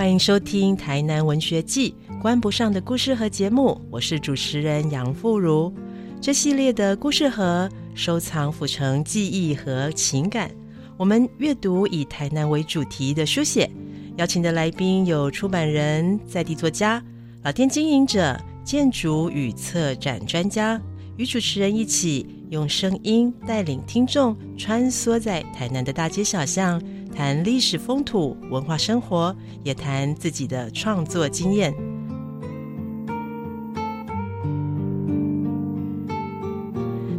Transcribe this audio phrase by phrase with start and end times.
[0.00, 5.70] 欢迎收听《台南文学季》关不上的故事盒节目，我是主持人杨富如。
[6.22, 10.50] 这系列的故事盒收藏府城记忆和情感，
[10.96, 13.70] 我们阅读以台南为主题的书写。
[14.16, 17.04] 邀请的来宾有出版人、在地作家、
[17.42, 20.80] 老店经营者、建筑与策展专家，
[21.18, 26.82] 与主持人一起用声音带领听众穿梭在台南的大街小巷。
[27.14, 31.74] 谈历史风土文化生活，也谈自己的创作经验。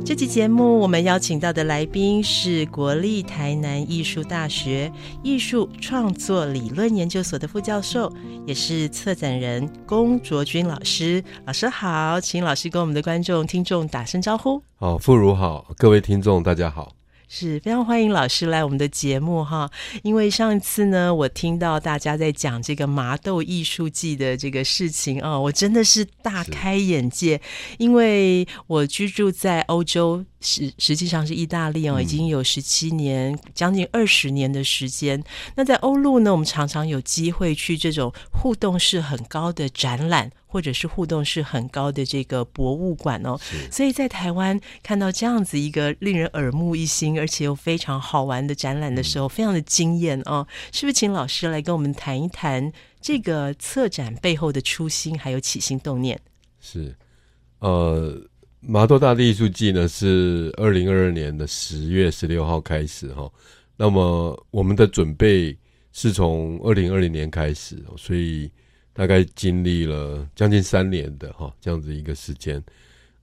[0.04, 4.91] 这期节目我们邀请到的来宾是国立台南艺术大学
[5.23, 8.12] 艺术创作理论研究所的副教授，
[8.46, 11.23] 也是策展人龚卓君老师。
[11.46, 14.62] 老师好，请老师跟我们的观众听众打声招呼。
[14.76, 16.91] 好，傅如好，各位听众大家好。
[17.34, 19.71] 是非常欢迎老师来我们的节目哈，
[20.03, 27.40] 因为上一次呢，我听到大家在讲这个麻豆艺术季的这个事情啊，我真的是大开眼界，
[27.77, 30.26] 因为我居住在欧洲。
[30.42, 35.24] 实实际上是意大利哦，已经有十七年，将近二十年的时间。
[35.56, 43.40] 那在欧陆呢，我们常常有机会去这种互动式很高的展览，或者是互动式很高的这个博物馆哦。
[43.72, 50.48] 所以在台湾看到这样子一个令人耳目一新，而且又非常好玩的展览的时候，非常的惊艳哦。
[50.72, 56.20] 是不是请老师来跟我们谈一谈这个策展背后的初心，还有起心动念？
[56.60, 56.98] 是，
[57.60, 58.28] 呃。
[58.63, 63.29] 麻豆大地艺术季呢是二零二二年的十月十六号开始哈，
[63.76, 65.57] 那么我们的准备
[65.94, 68.50] 是从二零二零年开始，所以
[68.94, 72.63] 大概经历了将近三年的哈这样子一个时间。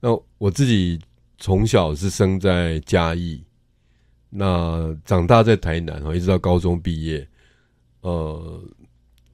[0.00, 0.98] 那我自己
[1.38, 3.40] 从小是生在嘉义，
[4.28, 7.26] 那长大在台南哈，一直到高中毕业，
[8.00, 8.60] 呃，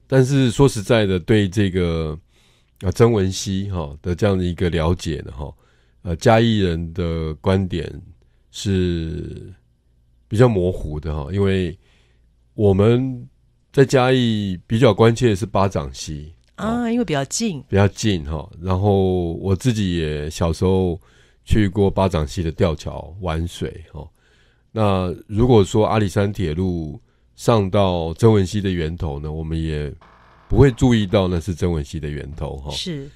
[0.05, 2.15] 但是说实在的，对这个
[2.81, 5.51] 啊曾文熙哈的这样的一个了解呢哈。
[6.05, 7.91] 呃，嘉义人的观点
[8.51, 9.51] 是
[10.27, 11.75] 比较模糊的哈，因为
[12.53, 13.27] 我们
[13.73, 18.47] 在嘉义比较关切的是巴掌溪啊，因为比较近，比较近哈。
[18.61, 21.01] 然后我自己也小时候
[21.43, 24.07] 去过巴掌溪的吊桥玩水哈。
[24.71, 27.01] 那如果说阿里山铁路
[27.35, 29.91] 上到曾文溪的源头呢，我们也
[30.47, 32.69] 不会注意到那是曾文溪的源头哈。
[32.69, 33.09] 是。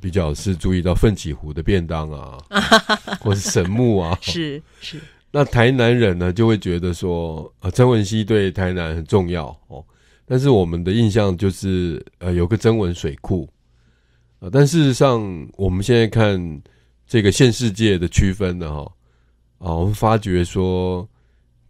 [0.00, 2.38] 比较是注意到奋起湖的便当啊，
[3.20, 5.00] 或是神木啊， 是是。
[5.30, 9.84] 那台南人呢，就会觉得说，呃，曾文溪对台南很重要哦。
[10.24, 13.48] 但是我们的印象就是，呃，有个曾文水库。
[14.38, 15.22] 呃，但事实上，
[15.56, 16.62] 我们现在看
[17.06, 18.92] 这个现世界的区分呢，哈，
[19.58, 21.08] 啊，我们发觉说，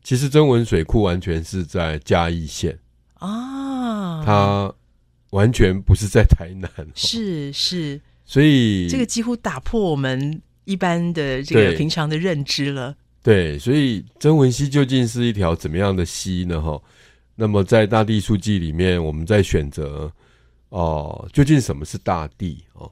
[0.02, 2.78] 其实曾文水库完全是在嘉义县
[3.14, 4.74] 啊，它。
[5.36, 12.96] 完全不是在台南，是是，所以这个几乎打破我们一般的这个平常的认知了。
[13.22, 16.58] 对，所以曾文溪究竟是一条怎么样的溪呢？
[16.62, 16.80] 哈，
[17.34, 20.10] 那么在大地书记里面，我们在选择
[20.70, 22.64] 哦，究竟什么是大地？
[22.72, 22.90] 哦，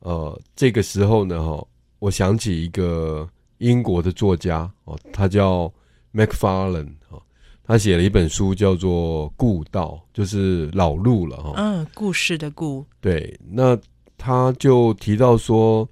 [0.00, 1.66] 呃，这个时候呢，哈，
[1.98, 3.26] 我想起一个
[3.56, 5.72] 英国的作家哦，他叫
[6.12, 7.22] Macfarlane 哦。
[7.70, 11.52] 他写了一本书，叫做《故道》，就是老路了哈。
[11.56, 12.84] 嗯，故事的故。
[13.00, 13.78] 对，那
[14.18, 15.88] 他就提到说，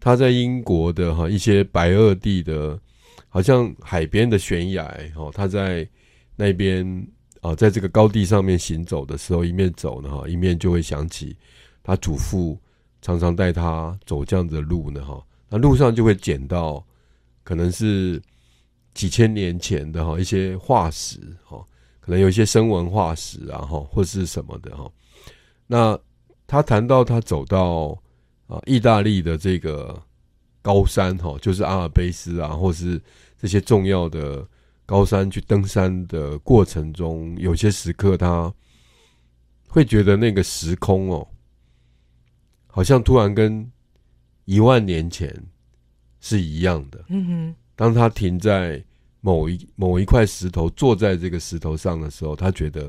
[0.00, 2.80] 他在英国的哈一些白垩地的，
[3.28, 5.86] 好像海边的悬崖哦，他在
[6.34, 7.06] 那边
[7.42, 11.36] 啊，在这个高地上面行走的时候，一面走呢哈，一面就会想起
[11.82, 12.58] 他祖父
[13.02, 15.22] 常常带他走这样的路呢哈。
[15.50, 16.82] 那路上就会捡到，
[17.44, 18.18] 可能是。
[18.94, 21.64] 几千年前的哈一些化石哈，
[22.00, 24.90] 可能有一些生文化石啊哈，或是什么的哈。
[25.66, 25.98] 那
[26.46, 27.96] 他谈到他走到
[28.46, 30.02] 啊意大利的这个
[30.62, 33.00] 高山哈，就是阿尔卑斯啊，或是
[33.38, 34.46] 这些重要的
[34.84, 38.52] 高山去登山的过程中，有些时刻他
[39.68, 41.28] 会觉得那个时空哦，
[42.66, 43.70] 好像突然跟
[44.46, 45.30] 一万年前
[46.20, 47.04] 是一样的。
[47.08, 48.84] 嗯哼，当他停在。
[49.20, 52.88] 某一某一块石头，坐在这个石头上的时候，他觉得，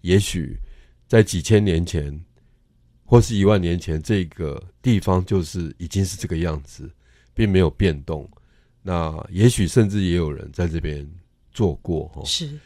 [0.00, 0.58] 也许
[1.06, 2.20] 在几千年前，
[3.04, 6.90] 或是一万年前，这个地方就是已经是这个样子，
[7.32, 8.28] 并没有变动。
[8.82, 11.08] 那也许甚至也有人在这边
[11.52, 12.24] 做过，哈。
[12.24, 12.58] 是。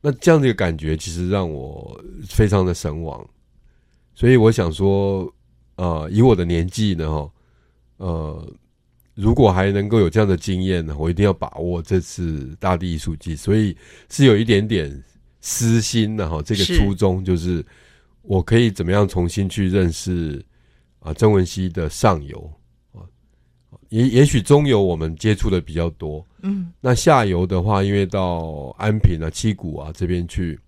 [0.00, 3.28] 那这样的一个感觉，其实让我非常的神往。
[4.14, 5.30] 所以我想说，
[5.74, 7.32] 呃，以我的年纪呢，哈，
[7.96, 8.54] 呃。
[9.20, 13.36] 如果还能够有这样的经验呢，我一定要把握这次大地艺术季。
[13.36, 13.76] 所以
[14.08, 14.90] 是有一点点
[15.40, 17.64] 私心的哈，这个初衷就是
[18.22, 20.44] 我可以怎么样重新去认识
[21.00, 22.52] 啊曾文熙的上游
[22.92, 23.04] 啊，
[23.90, 30.58] 也也许中游我们接触的比较多，嗯，那下游的话，因为到安平啊、七股啊这边去，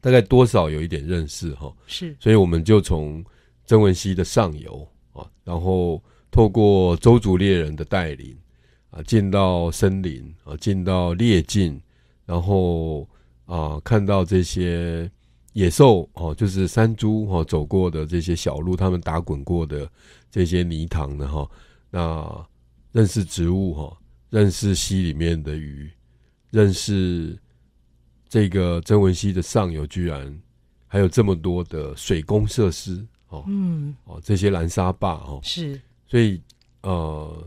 [0.00, 3.24] 大概多少有一点认识哈，是，所以我们就从
[3.64, 8.36] 曾文熙的上游啊，然后透过周族猎人的带领
[8.90, 11.80] 啊，进到森林啊，进到猎境，
[12.26, 13.08] 然后
[13.46, 15.10] 啊，看到这些
[15.54, 19.90] 野兽哦，就是山猪哈走过的这些小路，他们打滚过的
[20.30, 21.50] 这些泥塘的哈，
[21.90, 22.46] 那
[22.92, 23.96] 认识植物哈，
[24.30, 25.90] 认识溪里面的鱼，
[26.50, 27.38] 认识
[28.28, 30.38] 这个曾文溪的上游居然
[30.86, 36.40] 还有这么多的水工设施哦嗯，哦，这些蓝沙坝哦，是，所以
[36.82, 37.46] 呃，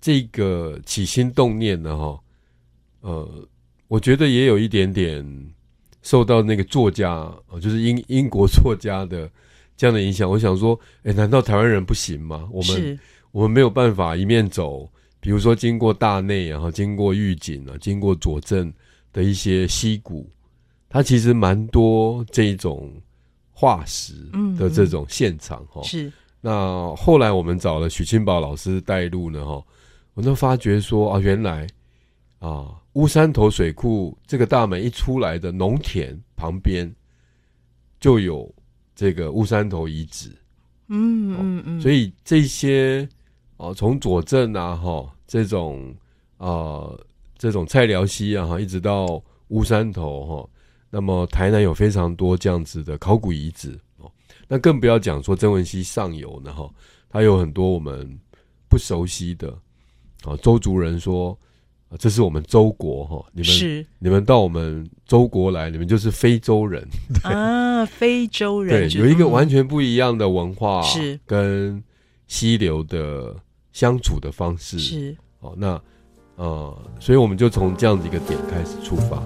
[0.00, 2.20] 这个起心动念呢哈，
[3.00, 3.48] 呃，
[3.88, 5.24] 我觉得也有一点点
[6.02, 7.10] 受到那个作家
[7.48, 9.30] 呃，就是英英国作家的
[9.76, 10.28] 这样的影响。
[10.28, 12.48] 我想说，哎，难道台湾人不行吗？
[12.50, 12.98] 我们，
[13.32, 18.72] 我们没有办法一面走，比如说经过大内，然后经过预警啊，经过左镇
[19.12, 20.30] 的一些溪谷，
[20.88, 22.90] 它其实蛮多这种
[23.50, 25.82] 化石嗯的这种现场哈。
[25.82, 26.10] 是，
[26.40, 29.62] 那后来我们找了许清宝老师带路呢，哈，
[30.14, 31.66] 我就发觉说啊，原来
[32.38, 36.90] 啊乌山头水库这个大门一出来的农田旁边
[38.00, 38.50] 就有
[38.94, 40.30] 这个乌山头遗址，
[40.88, 43.06] 嗯嗯嗯，所以这些
[43.58, 45.94] 啊从左镇啊哈这种
[46.38, 46.90] 啊
[47.36, 50.50] 这种菜寮溪啊哈一直到乌山头哈，
[50.88, 53.72] 那么台南有非常多这样子的考古遗址。
[53.72, 53.89] 哦，
[54.50, 56.68] 那更不要讲说曾文溪上游呢哈，
[57.08, 58.18] 它有很多我们
[58.68, 59.48] 不熟悉的
[60.24, 61.30] 啊周族人说。
[61.88, 66.88] 啊这是我们周国哈，你们是你们到我们周国来，你们就是非洲人，
[67.24, 71.82] 啊，非洲人对，有一个完嗯全不一样的文化，是跟
[72.28, 73.34] 溪流的
[73.72, 74.78] 相处的方式。
[74.78, 75.82] 是哦，那
[76.36, 79.20] 呃，所以我们就从这样的一个点开始出发。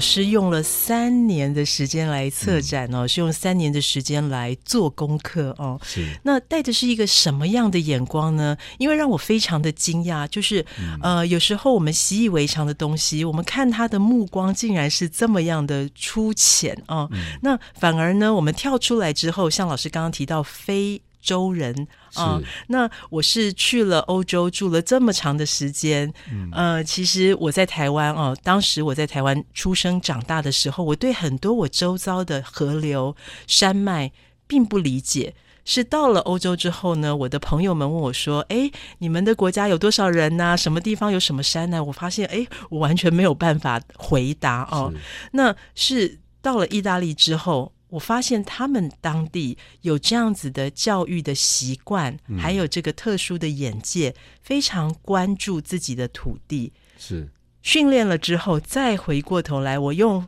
[0.00, 5.78] 师用了三年的时间来策展哦，是用三年的时间来做功课哦。
[5.84, 8.56] 是那带的是一个什么样的眼光呢？
[8.78, 10.64] 因为让我非常的惊讶，就是、
[11.02, 17.08] 呃，有时候我们习以为常的东西，我们看他的目光竟然是这么样的粗浅哦。
[17.42, 21.00] 那反而呢，我们跳出来之后，像老师刚刚提到非。
[21.22, 26.12] 洲人啊、是那我是去了欧洲住了这么长的时间，
[26.52, 33.14] 呃，其实我在台湾哦，当时我在台湾出生长大的时候，我对很多我周遭的河流、
[33.46, 34.12] 山脉
[34.46, 35.34] 并不理解。
[35.62, 38.68] 是到了欧洲之后呢，我的朋友们问我说：“哎，
[38.98, 44.90] 你们的国家有多少人呐、什么地方有什么山呢？”我发现，哎，我完全没有办法回答哦。
[44.92, 45.00] 是
[45.32, 56.72] 那是到了意大利之后，我发现他们当地有这样子的教育的习惯，还有这个特殊的眼界，非常关注自己的土地。
[56.98, 57.28] 是
[57.62, 60.26] 训练了之后，再回过头来，我用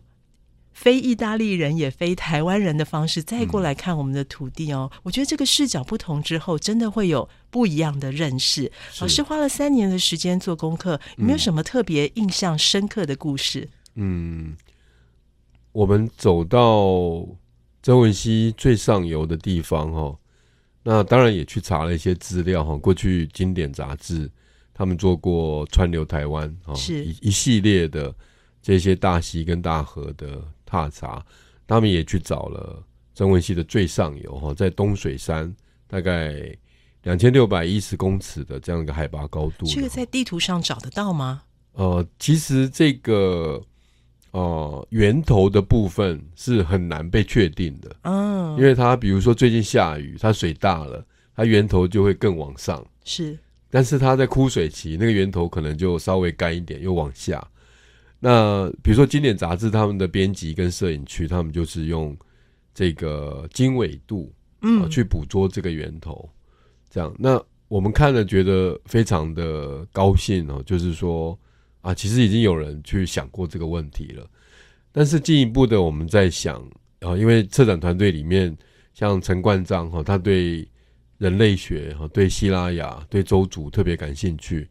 [0.73, 4.91] 非意大利人也非台湾人的方式再过来看我们的土地哦。
[5.03, 8.73] 我觉得这个视角不同之后，真的会有不一样的认识。
[9.01, 13.69] 老师花了三年的时间做功课，有没有什么特别印象深刻的故事？
[13.95, 14.57] 嗯，
[15.73, 17.27] 我们走到
[17.83, 20.17] 曾文溪最上游的地方哈，
[20.85, 22.77] 那当然也去查了一些资料哈。
[22.77, 24.31] 过去经典杂志
[24.73, 28.15] 他们做过川流台湾哈，是一一系列的
[28.63, 31.25] 这些大溪跟大河的踏查，
[31.67, 32.83] 他们也去找了
[33.15, 35.53] 曾文溪的最上游哈，在东水山
[35.89, 36.57] 大概
[37.03, 39.67] 两千六百一十公尺的这样一个海拔高度。
[39.67, 41.43] 这个在地图上找得到吗？
[41.73, 43.61] 呃，其实这个
[44.33, 51.03] 呃源头的部分是很难被确定的，嗯，因为它比如说最近下雨，它水大了，
[51.37, 53.39] 它源头就会更往上；是。
[53.71, 57.43] 但是它在枯水期，那个源头可能就稍微干一点，又往下。
[58.21, 62.17] 那比如说经典杂志他们的编辑跟摄影区，他们就是用
[62.75, 66.29] 这个经纬度啊、嗯去捕捉这个源头，
[66.91, 67.13] 这样。
[67.19, 71.37] 那我们看了觉得非常的高兴哦，就是说
[71.83, 74.27] 啊，其实已经有人去想过这个问题了。
[74.91, 76.57] 但是进一步的，我们在想
[77.01, 78.57] 啊，因为策展团队里面
[78.95, 80.67] 像陈冠章哈，他对
[81.19, 84.69] 人类学哈、对希拉雅、对周族特别感兴趣。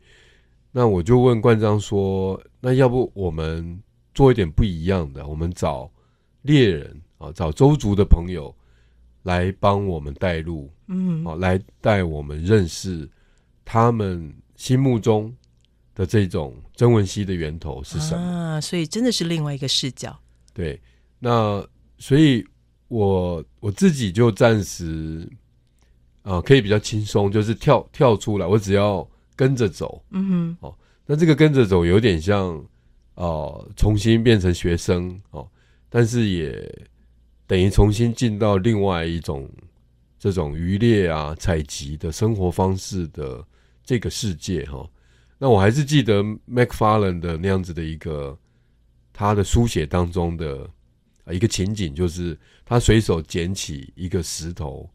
[0.71, 3.81] 那我就问冠章说：“那要不我们
[4.13, 5.25] 做一点不一样的？
[5.27, 5.91] 我们找
[6.43, 8.55] 猎人啊，找周族的朋友
[9.23, 13.09] 来帮我们带路，嗯，哦，来带我们认识
[13.65, 15.33] 他们心目中
[15.93, 18.21] 的这种曾文熙的源头是什么。
[18.21, 20.17] 啊，所以真的是另外一个视角。
[20.53, 20.79] 对，
[21.19, 21.65] 那
[21.97, 22.45] 所以
[22.87, 25.29] 我我自己就暂时
[26.23, 30.03] 啊、可以比较轻松，就是跳跳出来，我只要跟着走。
[30.11, 32.63] 嗯哼，哦那这个跟着走有点像
[33.15, 35.47] 哦、重新变成学生哦，
[35.89, 36.87] 但是也
[37.45, 39.49] 等于重新进到另外一种
[40.17, 43.45] 这种渔猎啊、采集的生活方式的
[43.83, 44.89] 这个世界哈、
[45.43, 48.37] 那我还是记得 MacFarlane 的那样子的一个
[49.11, 50.69] 他的书写当中的
[51.31, 54.87] 一个情景，就是他随手捡起一个石头，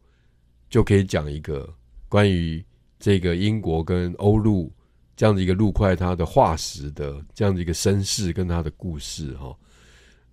[0.69, 1.67] 就可以讲一个
[2.07, 2.63] 关于
[2.97, 4.73] 这个英国跟欧陆
[5.17, 9.53] 这样的一个陆块它的化石的这样的一个身世跟它的故事哈。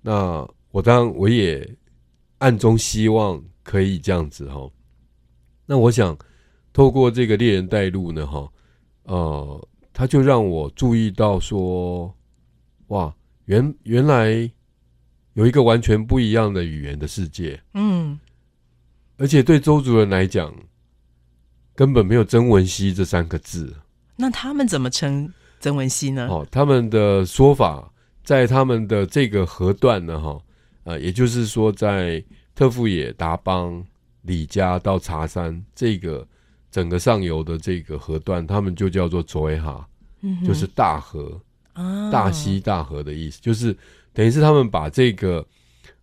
[0.00, 1.68] 那我当然我也
[2.38, 4.71] 暗中希望可以这样子哈。
[5.66, 6.16] 那我想
[6.73, 8.49] 透过这个猎人带路呢哈，
[9.02, 12.13] 呃，他就让我注意到说，
[12.89, 14.51] 哇，原原来
[15.35, 18.19] 有一个完全不一样的语言的世界，嗯，
[19.17, 20.53] 而且对周族人来讲，
[21.77, 23.73] 根本没有曾文熙这三个字。
[24.17, 26.27] 那他们怎么称曾文熙呢？
[26.29, 27.89] 哦，他们的说法
[28.25, 30.41] 在他们的这个河段呢，哈，
[30.83, 32.23] 呃，也就是说，在
[32.55, 33.85] 特富野、达邦、
[34.23, 36.27] 李家到茶山这个
[36.75, 39.88] 整个上游的这个河段，他们就叫做卓维哈，
[40.23, 41.40] 嗯就是大河、
[41.73, 43.73] 啊，大溪、大河的意思，就是
[44.12, 45.47] 等于是他们把这个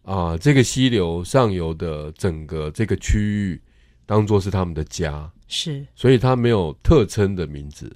[0.03, 3.61] 啊、这个溪流上游的整个这个区域
[4.05, 5.85] 当做是他们的家，是。
[5.93, 7.93] 所以他没有特称的名字。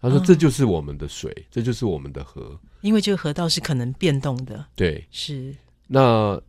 [0.00, 2.58] 他说：“哦这就是我们的水，这就是我们的河。
[2.80, 5.54] 因为这个河道是可能变动的，”对，是。
[5.86, 6.40] 那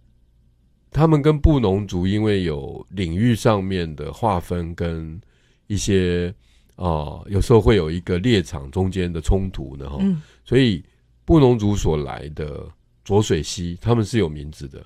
[0.90, 5.22] 他们跟布农族因为有领域上面的划分跟
[5.68, 6.34] 一些
[6.76, 10.84] 啊、有时候会有一个猎场中间的冲突呢，哈、嗯所以
[11.26, 12.70] 布农族所来的
[13.04, 14.86] 浊水溪，他们是有名字的，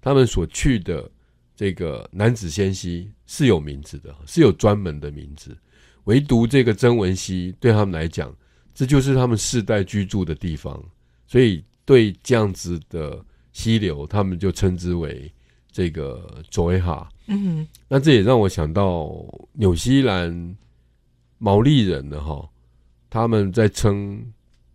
[0.00, 1.08] 他们所去的
[1.54, 5.56] 这个南子仙溪是有名字的，是有专门的名字。
[6.04, 8.34] 唯独这个曾文溪对他们来讲，
[8.74, 10.82] 这就是他们世代居住的地方，
[11.26, 15.32] 所以对这样子的溪流，他们就称之为
[15.70, 17.08] 这个佐维哈。
[17.28, 19.12] 嗯那这也让我想到
[19.52, 20.56] 纽西兰
[21.38, 22.48] 毛利人呢，哈，
[23.08, 24.20] 他们在称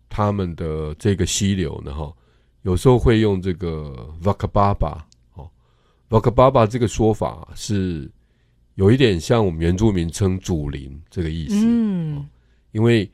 [0.08, 2.12] 他们的这个溪流呢，哈，
[2.62, 4.98] 有时候会用这个 vakababa
[5.34, 5.50] 哦
[6.08, 8.10] ，vakababa 这个说法是
[8.76, 12.26] 有一点像我们原住民称祖灵这个意思，嗯。
[12.72, 13.08] 因为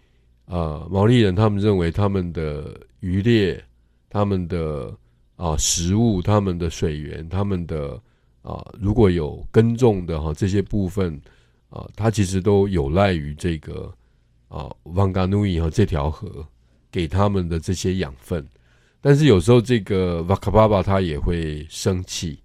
[0.46, 3.62] 呃毛利人他们认为他们的渔猎、
[4.08, 4.96] 他们的
[5.36, 8.00] 啊、食物、他们的水源、他们的
[8.42, 11.20] 啊、如果有耕种的哈、这些部分
[11.68, 13.92] 啊、它其实都有赖于这个
[14.48, 16.46] 啊 Wanganui 哈这条河
[16.90, 18.46] 给他们的这些养分。
[19.00, 22.38] 但是有时候这个 Vakababa 它也会生气，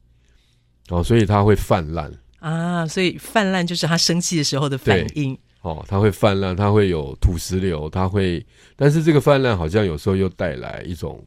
[0.89, 2.11] 哦，所以他会泛滥。
[2.39, 11.25] 啊，所以泛滥就是他生气的时候的反应，哦，它会泛滥，它会有土石流，它会，但是这个泛滥好像有时候又带来一种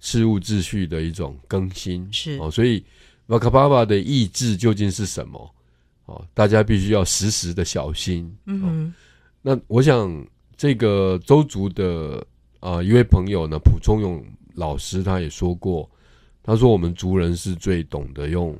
[0.00, 2.84] 事物秩序的一种更新，是哦，所以
[3.28, 5.54] Vakababa 的意志究竟是什么？
[6.06, 8.32] 哦，大家必须要时时的小心。
[8.44, 8.94] 嗯哼
[9.42, 12.24] 那我想这个周族的
[12.60, 15.88] 啊、一位朋友呢，蒲忠勇老师他也说过，
[16.42, 18.58] 他说我们族人是最懂得用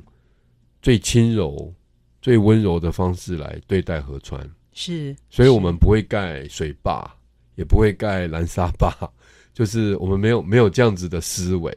[0.83, 1.73] 最轻柔、
[2.21, 4.49] 最温柔的方式来对待河川。
[4.73, 7.11] 是，所以我们不会盖水坝，
[7.55, 8.93] 也不会盖蓝沙坝，
[9.55, 11.73] 就是我们没有没有这样子的思维。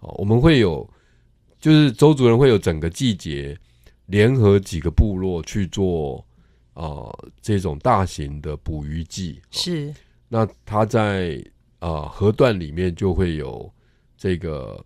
[0.00, 0.86] 哦，我们会有，
[1.62, 3.56] 就是周主人会有整个季节
[4.06, 6.26] 联合几个部落去做
[6.74, 7.06] 啊、
[7.40, 9.40] 这种大型的捕鱼季。
[9.44, 9.94] 哦是
[10.28, 11.40] 那他在
[11.78, 13.72] 啊、河段里面就会有
[14.16, 14.84] 这个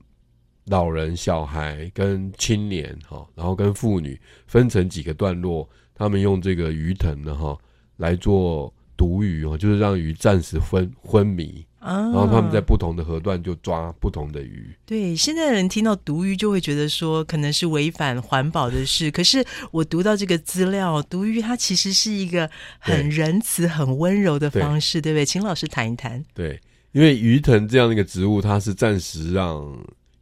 [0.66, 7.56] 老人、小孩跟青年哈、然后跟妇女分成几个段落，他们用这个鱼藤呢哈、
[7.96, 14.74] 来做毒鱼哦，就是让鱼暂时昏昏迷，啊，然后他们在不同的河段就抓不同的鱼。
[14.84, 22.50] 对，现在的人听到毒鱼就会觉得说可能是违反环保的事， 可是我读到这个资料，毒鱼它其实是一个
[22.80, 25.24] 很仁慈、很温柔的方式，对不对？
[25.24, 26.24] 请老师谈一谈。
[26.34, 29.72] 对，因为鱼藤这样的一个植物，它是暂时让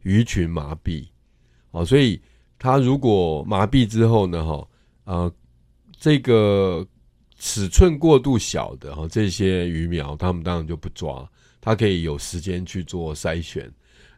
[0.03, 1.07] 鱼群麻痹，
[1.71, 2.21] 哦，所以
[2.59, 4.67] 它如果麻痹之后呢，哈，
[5.05, 5.33] 呃，
[5.99, 6.85] 这个
[7.39, 11.27] 尺寸过度小的哈，这些鱼苗，他们当然就不抓，
[11.65, 13.71] 它可以有时间去做筛选。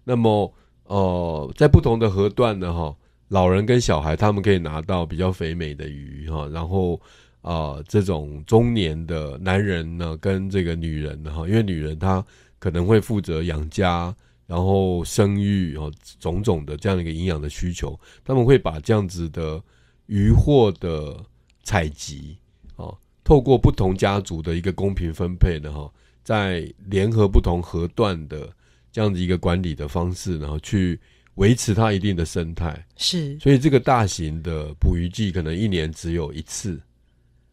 [0.04, 2.94] 那么，呃，在不同的河段呢，哈，
[3.30, 7.00] 老人跟小孩他们可以拿到比较肥美的鱼哈，然后
[7.42, 12.24] 啊，这种中年的男人呢，跟这个女人呢哈，因为女人她
[12.60, 14.14] 可能会负责养家，
[14.46, 15.90] 然后生育哦，
[16.20, 19.64] 种种的这样一个营养的需求，他们会把这样子的
[20.08, 21.18] 渔获的
[21.64, 22.38] 采集
[22.76, 25.90] 哦，透过不同家族的一个公平分配的哈，
[26.28, 28.50] 在联合不同河段的
[28.92, 31.00] 这样子一个管理的方式，然后去。
[31.38, 36.82] 维持它一定的生态是，所以这个大型的捕鱼季可能一年只有一次，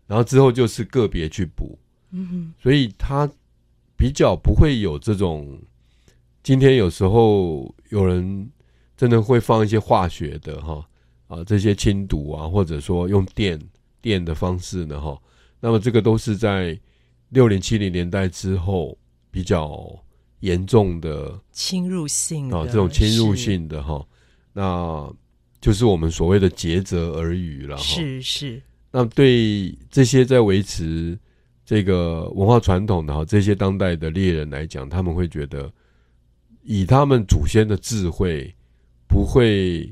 [0.07, 1.79] 然后之后就是个别去捕，
[2.11, 3.31] 嗯哼，所以它
[3.95, 5.61] 比较不会有这种。
[6.43, 8.51] 今天有时候有人
[8.97, 10.89] 真的会放一些化学的哈
[11.27, 13.61] 啊这些清毒啊，或者说用电
[14.01, 15.21] 电的方式呢哈，
[15.61, 16.81] 那么这个都是在
[17.35, 18.97] 六零七零年代之后
[19.31, 20.01] 比较。
[20.41, 24.07] 严重的侵入性啊，这种侵入性的哈，
[24.53, 25.11] 那
[25.59, 27.79] 就是我们所谓的竭泽而渔了。
[27.79, 28.61] 是是。
[28.91, 31.19] 那对这些在维持
[31.65, 35.73] 这个文化传统的哈，这些当代的猎人来讲，他们会觉得，
[36.63, 38.55] 以他们祖先的智慧，
[39.09, 39.91] 不会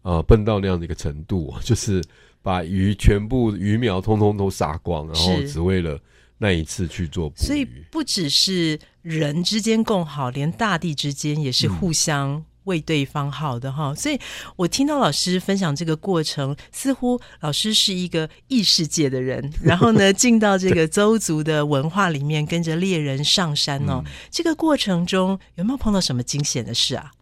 [0.00, 2.02] 啊笨到那样的一个程度， 就是
[2.42, 5.96] 把鱼全部鱼苗通通都杀光，然后只为了。
[6.42, 13.94] 那一次去做，所以不只是人之间共好，连大地之间也是互相为对方好的哈。
[13.94, 14.18] 所以
[14.56, 24.02] 我听到老师分享这个过程，似乎老师是一个异世界的人， 然后呢进到这个邹族的文化里面，跟着猎人上山哦。
[24.28, 27.12] 这个过程中有没有碰到什么惊险的事啊？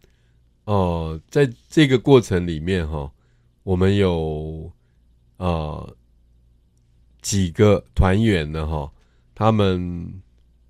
[0.63, 3.11] 哦，在这个过程里面哈，
[3.61, 4.71] 我们有
[5.37, 5.95] 呃
[7.21, 8.91] 几个团员呢哈。
[9.41, 10.21] 他们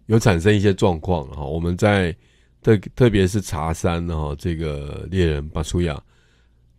[0.06, 2.16] 有产生一些状况哈，我们在
[2.62, 6.02] 特特别是茶山哈，这个猎人巴苏亚，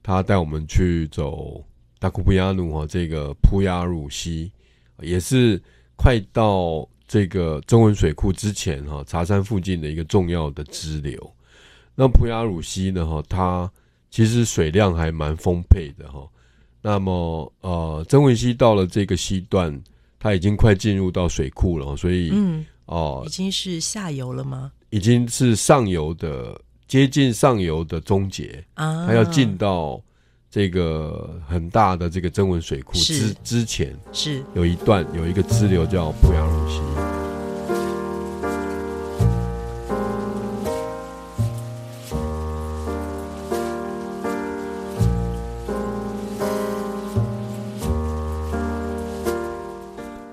[0.02, 1.62] 他带我们去走
[1.99, 4.50] 达库布亚努哈，这个普亚鲁溪，
[5.00, 5.61] 也是
[5.94, 11.37] 快到这个中文水库之前哈，茶山附近的一个重要的支流。
[11.94, 13.70] 那普亚鲁溪呢哈，它
[14.11, 16.26] 其实水量还蛮丰沛的哈。
[16.81, 19.78] 那么呃，曾文溪到了这个溪段。
[20.22, 24.70] 它已经快进入到水库了，所以嗯哦，已经是下游了吗？
[24.90, 26.56] 已经是上游的，
[26.87, 29.04] 接近上游的终结啊！
[29.04, 30.00] 它要进到
[30.48, 37.21] 这个很大的这个增文水库之之前，是有一段有一个支流叫濮阳鲁溪。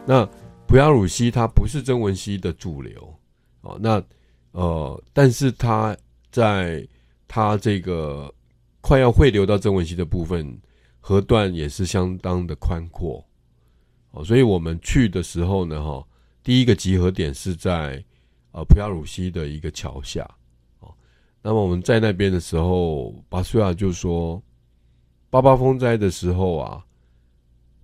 [0.10, 0.28] 那
[0.66, 3.14] 普亚鲁西它不是曾文溪的主流
[3.62, 4.04] 哦，那
[4.54, 5.96] 呃，但是它
[6.32, 6.84] 在
[7.28, 8.34] 它这个
[8.82, 10.60] 快要汇流到曾文溪的部分，
[11.00, 13.24] 河段也是相当的宽阔
[14.10, 16.04] 哦，所以我们去的时候呢，哈，
[16.42, 18.04] 第一个集合点是在
[18.52, 20.28] 呃普亚鲁西的一个桥下
[20.80, 20.92] 哦，
[21.44, 24.42] 那么我们在那边的时候，巴苏亚就说，
[25.30, 26.84] 八八风灾的时候啊。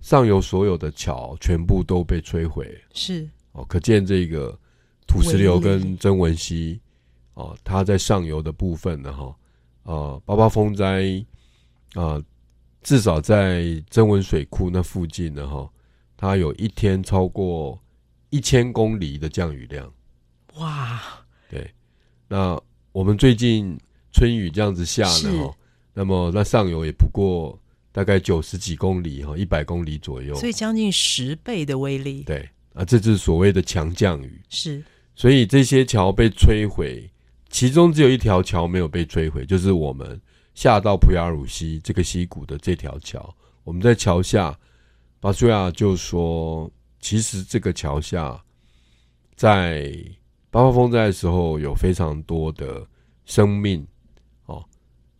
[0.06, 3.28] 上游所有的桥全部都被摧毁，是。
[3.54, 4.56] 哦，可见这个
[5.08, 6.80] 土石流跟曾文溪
[7.34, 9.36] 哦，它在上游的部分呢，哈，
[9.82, 11.26] 啊，八八风灾
[11.96, 12.22] 啊，
[12.84, 15.68] 至少在曾文水库那附近呢，哈，
[16.16, 17.82] 它有一天超过
[18.30, 19.92] 一千公里的降雨量，
[20.58, 21.02] 哇，
[21.50, 21.68] 对，
[22.28, 23.76] 那我们最近
[24.14, 25.58] 春雨这样子下呢，哈，
[25.96, 27.60] 那么那上游也不过。
[27.96, 32.24] 大概九十几公里哈，一百公里左右，所以将近十倍的威力。
[32.24, 34.42] 对啊，这就是所谓的强降雨。
[34.50, 34.84] 是，
[35.16, 37.10] 所以这些桥被摧毁，
[37.50, 40.20] 其中只有一条桥没有被摧毁，就是我们
[40.54, 43.34] 下到普雅鲁溪这个溪谷的这条桥。
[43.64, 44.60] 我们在桥下，
[45.22, 48.44] 巴苏亚就说，其实这个桥下，
[49.38, 49.90] 在
[50.52, 52.86] 八八风灾的时候，有非常多的
[53.24, 53.88] 生命
[54.48, 54.66] 哦，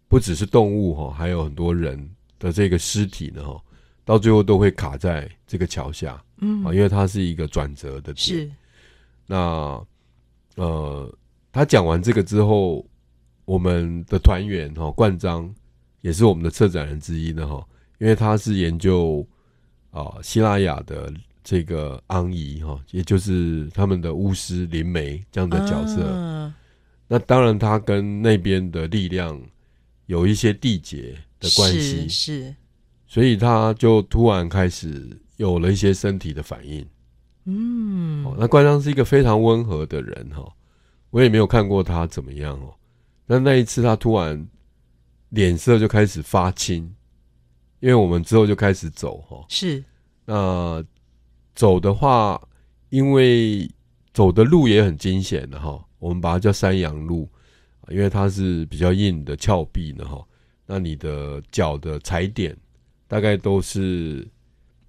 [0.10, 2.10] 不只是动物哈，还有很多人。
[2.38, 3.62] 的这个尸体呢，哈，
[4.04, 8.18] 到最后都会卡在这个桥下，嗯啊，因为它是一个转折的点。
[8.18, 8.52] 是，
[9.26, 9.86] 那
[10.56, 11.18] 呃，
[11.52, 12.86] 他讲完这个之后，
[13.46, 15.54] 我们的团员哈冠章
[16.02, 17.66] 也是我们的策展人之一呢，哈，
[18.00, 19.26] 因为他是研究
[19.92, 26.54] 啊希腊雅的这个安仪哈，也就是他们的巫师灵媒这样的角色。
[27.08, 29.42] 那当然，他跟那边的力量
[30.08, 31.16] 有一些缔结。
[31.46, 32.56] 的关系是，
[33.06, 36.86] 所以他就突然开始有了一些身体的反应。
[37.46, 40.44] 嗯，那关张是一个非常温和的人哈，
[41.12, 42.74] 我也没有看过他怎么样哦。
[43.28, 44.48] 那那一次他突然
[45.30, 46.92] 脸色就开始发青，
[47.80, 49.46] 因为我们之后就开始走哈。
[49.50, 49.84] 是，
[50.26, 50.84] 那
[51.54, 52.42] 走的话，
[52.90, 53.70] 因为
[54.12, 57.30] 走的路也很惊险的哈，我们把它叫山羊路，
[57.90, 60.26] 因为它是比较硬的峭壁呢哈。
[60.66, 62.56] 那你的脚的踩点
[63.08, 64.28] 大概都是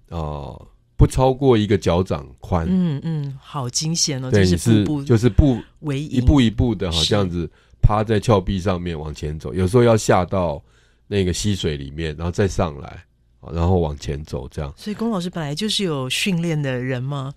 [0.09, 0.55] 啊。
[0.99, 4.31] 不超过一个脚掌宽，嗯嗯，好惊险哦！
[4.31, 7.47] 对，是步就是步为一步一步的，好这样子
[7.83, 10.59] 趴在峭壁上面往前走，有时候要下到
[11.05, 13.05] 那个溪水里面，然后再上来，
[13.53, 14.73] 然后往前走，这样。
[14.75, 17.31] 所以龚老师本来就是有训练的人吗？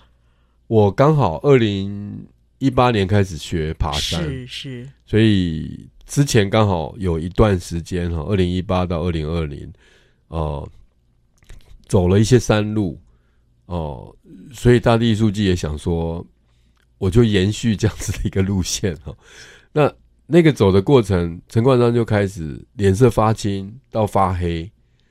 [0.67, 2.27] 我刚好二零
[2.61, 9.73] 一八年开始学爬山，是是，所以之前刚好有一段时间哈，二零一八到二零二零，
[10.27, 10.69] 哦，
[11.87, 13.01] 走了一些山路。
[13.67, 14.13] 哦，
[14.53, 16.27] 所以大地艺术季也想说，
[16.99, 19.17] 我就延续这样子的一个路线哈。
[19.73, 19.93] 那
[20.27, 24.69] 那个走的过程，陈冠章就开始脸色发青到发黑，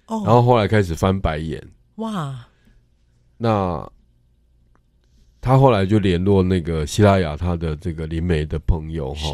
[0.08, 2.46] 哦，然后后来开始翻白眼，哇。
[3.38, 3.90] 那
[5.40, 9.32] 他后来就联络那个希拉雅他的这个灵媒的朋友哈，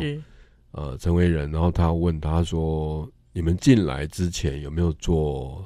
[0.77, 5.65] 呃，陈维仁，然后他问他说：“你们进来之前有没有做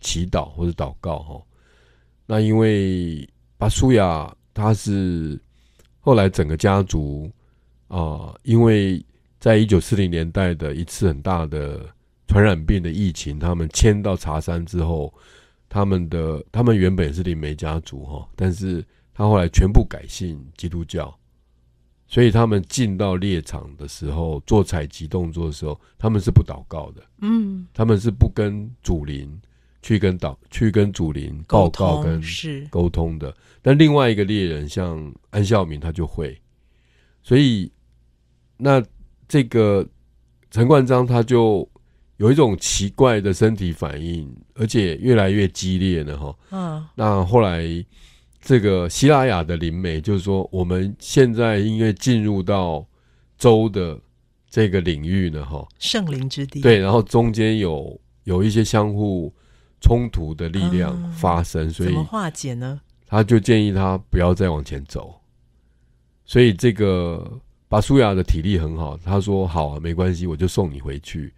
[0.00, 1.42] 祈祷或者祷告？”哈。
[2.24, 5.36] 那因为巴苏亚他是
[5.98, 7.28] 后来整个家族
[7.88, 9.04] 啊，因为
[9.40, 11.84] 在一九四零年代的一次很大的
[12.28, 15.12] 传染病的疫情，他们迁到茶山之后，
[15.68, 21.12] 他们的他们原本是灵媒家族哈，但是他后来全部改信基督教，
[22.06, 29.40] 所以他们进到猎场的时候做采集动作的时候，他们是不祷告的，嗯，他们是不跟主灵。
[29.86, 32.18] 去跟导去跟主灵报告跟
[32.70, 36.40] 沟通的，但另外一个猎人像安孝明他就会，
[37.22, 37.70] 所以
[38.56, 38.82] 那
[39.28, 39.86] 这个
[40.50, 41.68] 陈冠章他就
[42.16, 46.34] 有一种奇怪的身体反应，而且越来越激烈了哈。
[46.50, 47.62] 嗯，那后来
[48.44, 52.86] 这个希拉雅的灵媒就是说，我们现在因为进入到
[53.38, 53.98] 州的
[54.48, 59.32] 这个领域呢哈，圣灵之地对，然后中间有有一些相互。
[59.80, 62.80] 冲突的力量发生，所以怎么化解呢？
[63.06, 65.20] 他就建议他不要再往前走。
[66.24, 71.34] 所以这个巴苏亚的体力很好，他说：“好啊，没关系，我就送你回去。”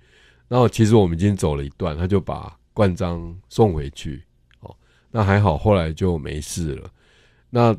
[0.46, 4.22] 然后其实我们已经走了一段，他就把冠章送回去。
[4.60, 4.72] 哦，
[5.10, 6.88] 那还好，后来就没事了。
[7.56, 7.74] 那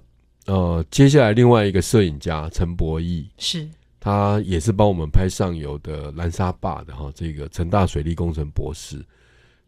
[0.48, 9.06] 呃，接下来另外一个摄影家陈博义是，他也是帮我们拍上游的蓝沙坝的哈，这个成大水利工程博士，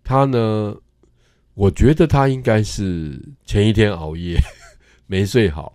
[0.04, 0.76] 他呢。
[1.56, 4.40] 我觉得他应该是前一天熬夜
[5.08, 5.74] 没睡好，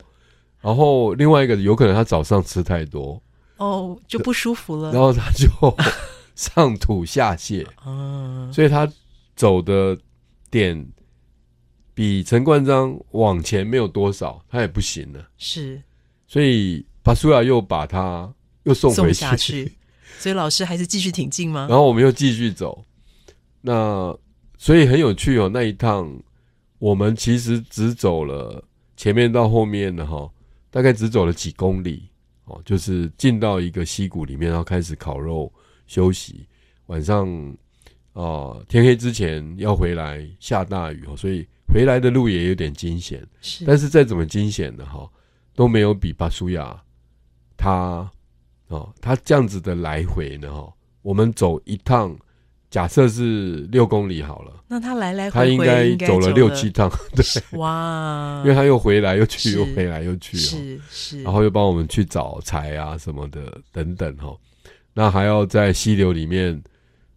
[0.63, 3.21] 然后另外一个有可能他早上吃太多。
[3.59, 5.47] 哦，就不舒服了，然后他就
[6.35, 8.91] 上吐下泻，嗯，所以他
[9.37, 9.99] 走的
[10.51, 10.75] 点
[11.95, 15.81] 比陈冠章往前没有多少，他也不行了，是，
[16.27, 18.31] 所以巴苏亚又把他
[18.65, 19.73] 又送回去，
[20.19, 21.67] 所以老师还是继续挺进吗？
[21.71, 22.85] 然后我们又继续走，
[23.61, 24.15] 那。
[24.57, 26.11] 所以很有趣哦，那一趟
[26.79, 28.65] 我们其实只走了
[28.97, 30.27] 前面到后面的哈，
[30.71, 32.09] 大概只走了几公里
[32.47, 35.53] 哦，就是进到一个溪谷里面，然后开始烤肉
[35.87, 36.47] 休息。
[36.87, 37.29] 晚上
[38.15, 43.23] 啊，天黑之前要回来，下大雨哦，所以回来的路也有点惊险。
[43.43, 45.07] 是，但是再怎么惊险的哈，
[45.55, 46.83] 都没有比巴苏亚
[47.57, 48.11] 他
[48.69, 50.73] 哦，他这样子的来回呢哈，
[51.03, 52.17] 我们走一趟。
[52.71, 57.25] 假设是六公里好了，那他来来回他应该走了六七趟， 对，
[57.57, 64.37] 哇，因为他又回来又去，又回来又去，是是，然后又帮我们去找柴啊什么的等等哈，
[64.93, 66.61] 那还要在溪流里面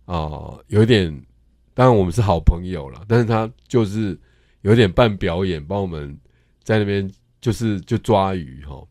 [0.08, 1.24] 啊，有点，
[1.76, 4.20] 当然我们是好朋友了，但是他就是
[4.62, 6.20] 有点半表演，帮我们
[6.64, 7.08] 在那边
[7.40, 8.84] 就是就抓鱼哈，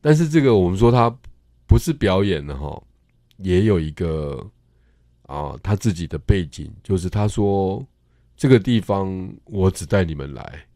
[0.00, 1.10] 但是这个我们说他
[1.66, 2.80] 不是表演的哈，
[3.38, 4.48] 也有一个。
[5.26, 7.82] 啊，他自己的背景就是他说
[8.36, 10.66] 这个地方我只带你们来，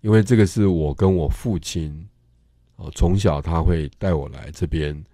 [0.00, 2.08] 因为这个是我跟我父亲
[2.76, 5.04] 啊从小他会带我来这边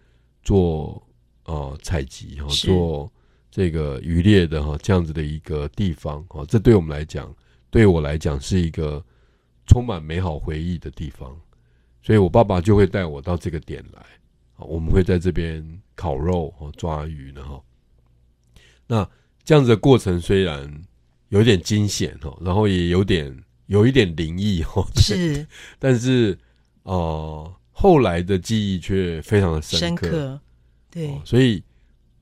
[0.43, 1.03] 做
[1.45, 3.11] 呃采集哈，做
[3.51, 7.35] 这个渔猎的哈这样子的一个地方啊，这对我们来讲，
[7.71, 9.05] 对我来讲是一个
[9.67, 11.37] 充满美好回忆的地方，
[12.03, 14.01] 所以我爸爸就会带我到这个点来
[14.57, 17.61] 啊，我们会在这边烤肉和抓鱼呢哈。
[18.87, 19.09] 那
[19.43, 20.83] 这样子的过程虽然
[21.29, 23.37] 有点惊险哦，然后也有点
[23.67, 25.47] 有一点灵异哦，是，
[25.79, 26.39] 但是
[26.83, 30.41] 呃后来的记忆却非常的深刻，
[30.91, 31.63] 对，所以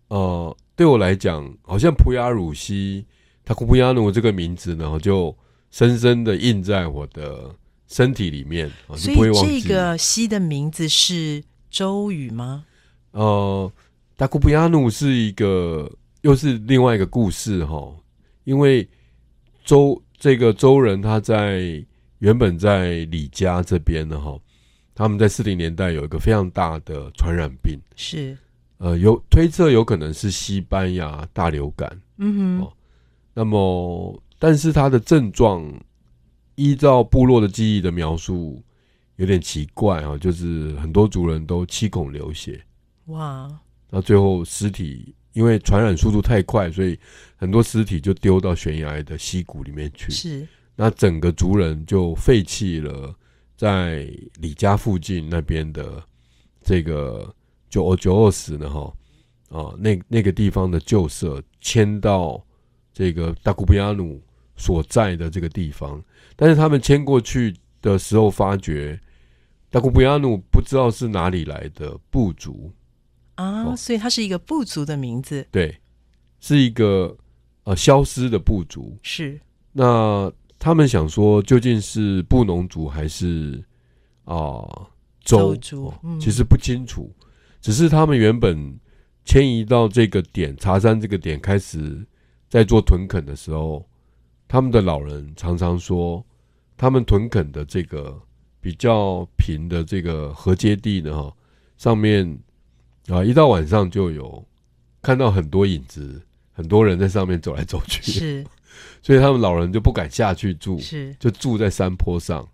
[0.09, 3.05] 呃对我来讲，好像普雅鲁西
[3.45, 5.37] 塔库布亚努这个名字呢，就
[5.73, 7.53] 深深的印在我的
[7.89, 12.65] 身体里面，所以这个溪的名字是周语吗？
[13.11, 13.73] 呃，
[14.17, 17.93] 达库布亚努是一个，又是另外一个故事哈。
[18.45, 18.89] 因为
[19.65, 21.85] 周这个周人他在
[22.21, 24.39] 原本在李家这边呢哈，
[24.95, 28.39] 他们在四零年代有一个非常大的传染病，是
[28.79, 32.73] 呃有推测有可能是西班牙大流感，嗯哼，
[33.35, 35.65] 那么但是他的症状
[36.55, 38.63] 依照部落的记忆的描述
[39.17, 42.61] 有点奇怪啊，就是很多族人都七孔流血。
[43.07, 43.49] 哇！
[43.91, 46.99] 那最后尸体因为传染速度太快，所以
[47.37, 50.11] 很多尸体就丢到悬崖的溪谷里面去。
[50.11, 53.15] 是，那整个族人就废弃了
[53.57, 54.09] 在
[54.41, 56.03] 李家附近那边的
[56.63, 57.35] 这个
[57.69, 58.93] 九二九二十呢哈
[59.49, 62.45] 啊那那个地方的旧社，迁到
[62.93, 64.21] 这个大古布亚努
[64.57, 66.03] 所在的这个地方。
[66.37, 68.99] 但是他们迁过去的时候，发觉
[69.71, 72.73] 大古布亚努不知道是哪里来的部族。
[73.35, 75.77] 啊，所以它是一个部族的名字，对，
[76.41, 77.17] 是一个
[77.63, 78.97] 呃消失的部族。
[79.03, 80.29] 是，那
[80.59, 83.63] 他们想说，究竟是布农族还是
[84.25, 84.67] 啊
[85.23, 85.95] 周族？
[86.21, 87.15] 其实不清楚，
[87.69, 88.81] 只是他们原本
[89.27, 92.03] 迁移到这个点茶山这个点开始
[92.49, 93.87] 在做屯垦的时候，
[94.49, 96.25] 他们的老人常常说，
[96.79, 98.19] 他们屯垦的这个
[98.59, 101.37] 比较平的这个河阶地呢，哈，
[101.77, 102.39] 上面。
[103.09, 103.23] 啊！
[103.23, 104.43] 一到晚上就有
[105.03, 108.03] 看到很多影子，很多人在上面走来走去。
[108.03, 108.47] 是，
[109.03, 112.49] 所以他们老人就不敢下去住，是就住在山坡上。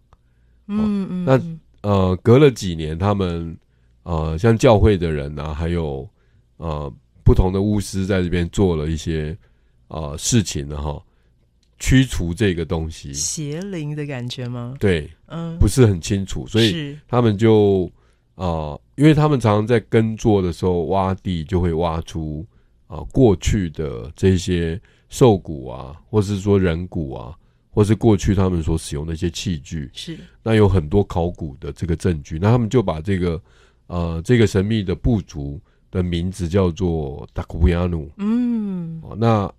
[0.67, 1.25] 嗯嗯。
[1.25, 3.57] 那呃，隔了几年，他们
[4.05, 6.09] 呃，像教会的人啊，还有
[6.57, 6.91] 呃
[7.25, 9.37] 不同的巫师在这边做了一些
[9.89, 11.03] 呃事情的哈，
[11.79, 14.77] 驱除这个东西，邪灵的感觉吗？
[14.79, 17.91] 对，嗯，不是很清楚，所以他们就
[18.37, 18.79] 啊。
[18.97, 22.47] 因为他们常常在耕作的时候挖地，就会挖出
[22.87, 27.35] 啊过去的这些兽骨啊，或是说人骨啊，
[27.71, 29.91] 或是过去他们所使用的一些器具。
[29.93, 33.43] 是，那有很多考古的这个证据，那他们就把这个
[33.87, 38.11] 呃这个神秘的部族的名字叫做达古普亚努。
[38.17, 39.53] 嗯，那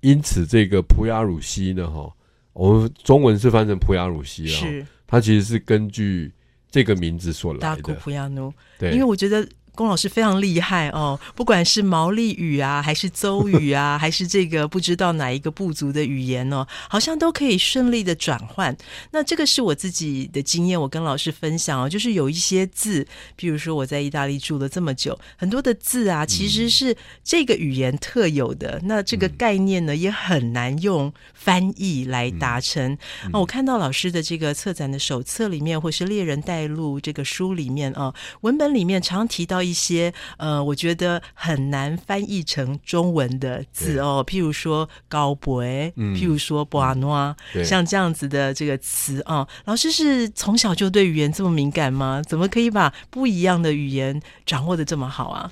[0.00, 2.12] 因此这个普亚鲁西呢，哈，
[2.52, 6.32] 我们中文是翻成普亚鲁西啊，是，它其实是根据。
[6.72, 9.46] 这个名字所来的，达库普亚努，对，因为我觉得。
[9.74, 18.76] 龚老师非常厉害哦，不管是毛利语啊，还是邹语啊， 还是这个不知道哪一个部族的语言哦，好像都可以顺利的转换。
[19.12, 28.78] 那这个是我自己的经验，我跟老师分享哦，就是有一些字，比如说我在意大利住了这么久，很多的字啊，其实是这个语言特有的。
[28.84, 32.98] 那这个概念呢，也很难用翻译来达成。
[33.32, 39.61] 那我看到老师的这个策展的手册里面，或是猎人带路这个书里面啊，文本里面常提到。
[39.62, 49.46] 一些呃，我觉得很难翻译成中文的字哦，譬如说高博，譬如说博阿诺，像这样子的这个词啊。
[49.64, 52.22] 老师是从小就对语言这么敏感吗？
[52.26, 55.50] 怎么可以把不一样的语言掌握的这么好啊？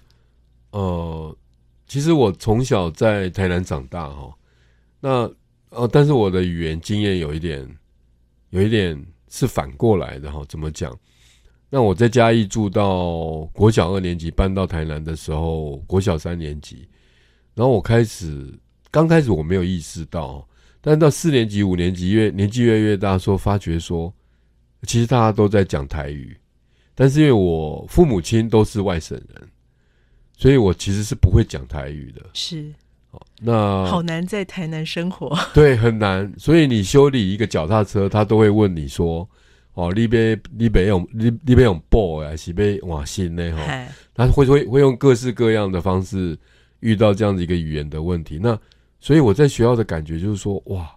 [0.71, 1.37] 呃，
[1.87, 4.33] 其实我从小在台南长大哈，
[5.01, 5.31] 那
[5.71, 7.69] 呃，但是我的语言经验有一点，
[8.51, 10.43] 有一点是反过来的哈。
[10.49, 10.97] 怎么讲？
[11.73, 16.89] 那我在嘉义住到国小二年级，搬到台南的时候，国小三年级，
[17.55, 18.53] 然后我开始
[18.91, 20.45] 刚开始我没有意识到，
[20.81, 24.13] 但到四年级、五年级越年纪越越大，说发觉说，
[24.83, 26.37] 其实大家都在讲台语，
[26.93, 29.49] 但是因为我父母亲都是外省人，
[30.37, 32.21] 所以我其实是不会讲台语的。
[32.33, 32.75] 是，
[33.39, 36.35] 那好难在台南生活，对，很难。
[36.37, 39.29] 所以你修理一个脚踏车，他都会问你说。
[39.75, 43.87] 哦，你别你别用你你别用布啊，是别换新的哈。
[44.13, 46.37] 他会会会用各式各样的方式
[46.81, 48.39] 遇到这样子一个语言的问题。
[48.43, 48.59] 那
[48.99, 50.91] 所以我在学校的感觉就是说，哇，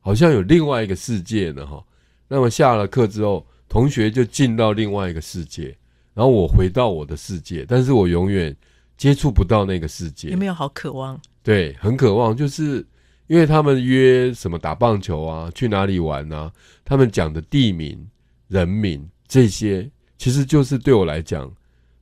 [0.00, 1.84] 好像有另外一个世界呢哈。
[2.26, 5.76] 那么下了课之后，同学就进到另外一个世界，
[6.14, 8.56] 然后我回到我的世界，但是我永远
[8.96, 10.30] 接触不到那个世界。
[10.30, 11.20] 有没有好渴望？
[11.42, 12.84] 对，很渴望，就是。
[13.30, 16.50] 因为他们约什么打棒球啊，去哪里玩啊？
[16.84, 18.10] 他们讲的地名、
[18.48, 19.88] 人名这些，
[20.18, 21.48] 其实就是对我来讲，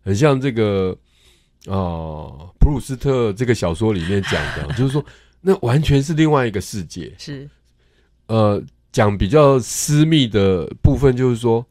[0.00, 0.96] 很像这个
[1.66, 5.04] 啊，普鲁斯特这个小说里面讲的， 就是说，
[5.42, 7.14] 那完全是另外一个世界。
[7.18, 7.46] 是，
[8.28, 11.66] 呃，讲比较私密的部分，就是说，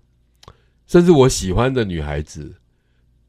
[0.86, 2.54] 甚至我喜欢的女孩子，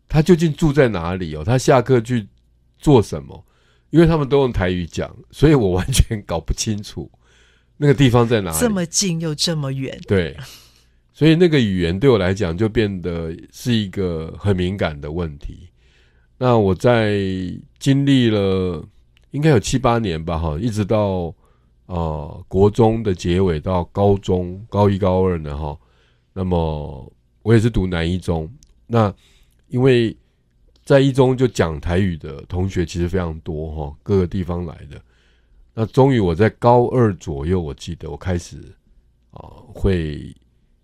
[0.06, 1.42] 她究竟住在哪里哦？
[1.42, 2.28] 她下课去
[2.76, 3.46] 做什么？
[3.90, 7.10] 因为他们都用台语讲，所以我完全搞不清楚
[7.78, 8.58] 那个地方在哪里。
[8.58, 10.36] 这么近又这么远，对，
[11.12, 15.68] 所以那个语言对我来讲就变得是一个很敏感的问题。
[16.36, 17.18] 那我在
[17.78, 18.84] 经历了
[19.30, 21.34] 应该有七八年吧，哈，一直到
[21.86, 25.78] 啊国中的结尾到高中高一高二呢，哈，
[26.34, 28.52] 那么我也是读南一中，
[28.86, 29.14] 那
[29.68, 30.16] 因为。
[30.88, 34.98] 在一中就讲台语的同学其实非常多哈，各个地方来的。
[35.74, 38.56] 那终于我在高二左右，我记得我开始
[39.32, 40.34] 啊会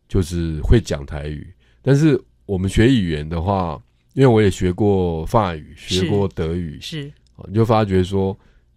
[0.07, 1.51] 就是会讲台语。
[1.81, 7.11] 但是我们学语言的话，因为我也学过法语，学过德语，是
[7.49, 8.37] 你就发觉说，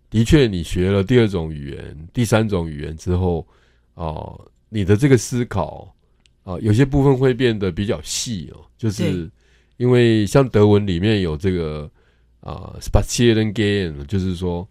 [0.09, 3.45] 的确你学了第二种语言、第三种语言之后
[3.95, 4.33] 啊，
[4.69, 5.93] 你的这个思考
[6.43, 9.29] 啊，有些部分会变得比较细哦，就是。
[9.77, 11.89] 因为像德文里面有这个
[12.39, 14.67] 啊，spatieren gehen，就是说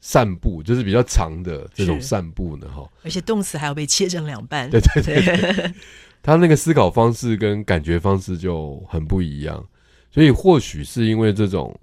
[0.00, 2.88] 散步，就是比较长的这种散步呢，哈。
[3.02, 4.70] 而且动词还要被切成两半。
[4.70, 5.74] 对对对，
[6.22, 9.66] 他那个思考方式跟感觉方式就很不一样，
[10.10, 11.78] 所以或许是因为这种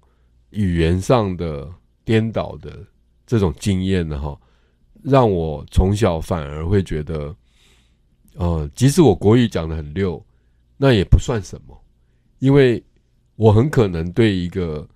[0.51, 1.69] 语言上的
[2.05, 2.71] 颠倒的
[3.25, 4.39] 这种经验呢，哈，
[5.03, 7.35] 让我从小反而会觉得，
[8.35, 10.23] 呃，即使我国语讲的很溜，
[10.77, 11.77] 那也不算什么。
[12.41, 12.83] 因为
[13.35, 14.87] 我很可能对一个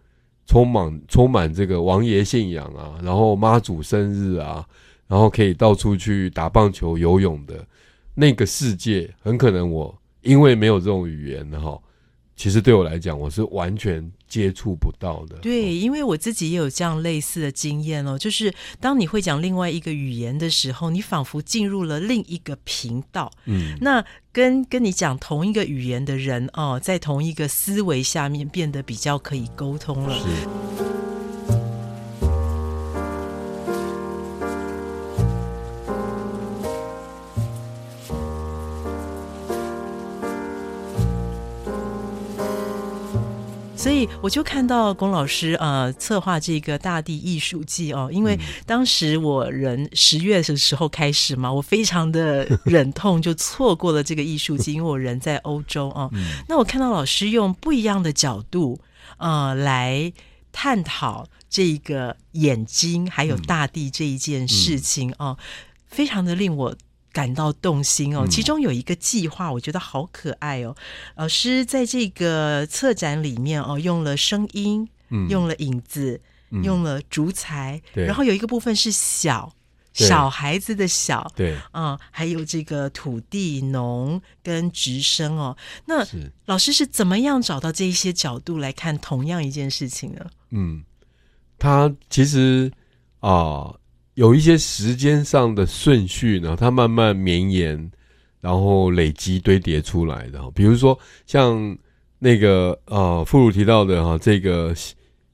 [0.48, 4.66] 充满充满这个王爷信仰啊，然后妈祖生日啊，
[5.08, 7.64] 然后可以到处去打棒球、游泳的
[8.16, 11.80] 那个世界，很可能我因为没有这种语言哈。
[12.36, 15.38] 其实对我来讲，我是完全接触不到的。
[15.38, 23.32] 对，因为我自己也有这样类似的经验哦，就是当你会讲另外一个语言的时候，你仿佛进入了另一个频道。
[23.46, 30.14] 嗯，那跟跟你讲同一个语言的人哦，在同一个思维下面变得比较可以沟通了。
[30.20, 30.26] 是。
[43.86, 56.10] 所以我就看到龚老师呃策划这个大地艺术季哦，因为当时我人十月的时候开始嘛，我非常的忍痛就错过了这个艺术季， 因为我人在欧洲啊。
[56.50, 58.80] 那我看到老师用不一样的角度
[59.18, 60.12] 呃来
[60.52, 65.38] 探讨这个眼睛还有大地这一件事情哦，
[65.86, 66.76] 非常的令我。
[67.16, 70.76] 感到动心哦，其中有一个计划，我觉得好可爱哦。
[71.16, 74.86] 老师在这个策展里面哦，用了声音，
[75.30, 76.20] 用了影子，
[76.62, 79.56] 用了竹材，然后有一个部分是小
[79.94, 85.56] 小孩子的小，对，啊，还有这个土地、农跟直升哦。
[85.86, 86.06] 那
[86.48, 90.26] 老师是怎么样找到这一些角度来看同样一件事情呢？
[90.50, 90.84] 嗯，
[91.58, 92.70] 他其实
[93.22, 93.74] 啊。
[94.16, 97.92] 有一些时间上的顺序呢，它慢慢绵延，
[98.40, 100.42] 然后累积堆叠出来的。
[100.52, 101.78] 比如说像
[102.18, 104.74] 那个呃，傅如提到的哈，这个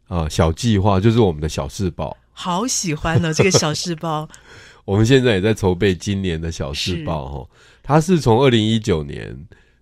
[0.07, 4.27] 啊小计划就是我们的小事报，好喜欢呢这个小事报。
[4.83, 7.49] 我们现在也在筹备今年的小事报哈，
[7.83, 9.37] 它是从二零一九年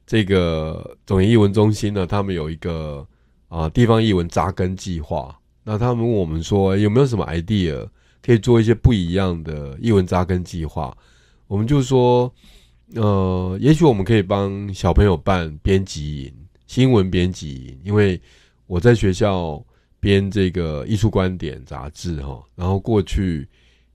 [0.06, 3.08] 这个总研译文中心呢，他们有一个
[3.48, 5.34] 啊地方译文扎根计划，
[5.64, 7.88] 那他们问我们说有没有什么 idea。
[8.22, 10.96] 可以做一些不一样的译文扎根计划，
[11.48, 12.34] 我们就说，
[12.96, 16.34] 呃，也许我们可以帮小朋友办编辑营、
[16.68, 18.20] 新闻编辑营，因为
[18.68, 19.64] 我在学校
[20.00, 23.48] 编这个艺术观点杂志哈，然后过去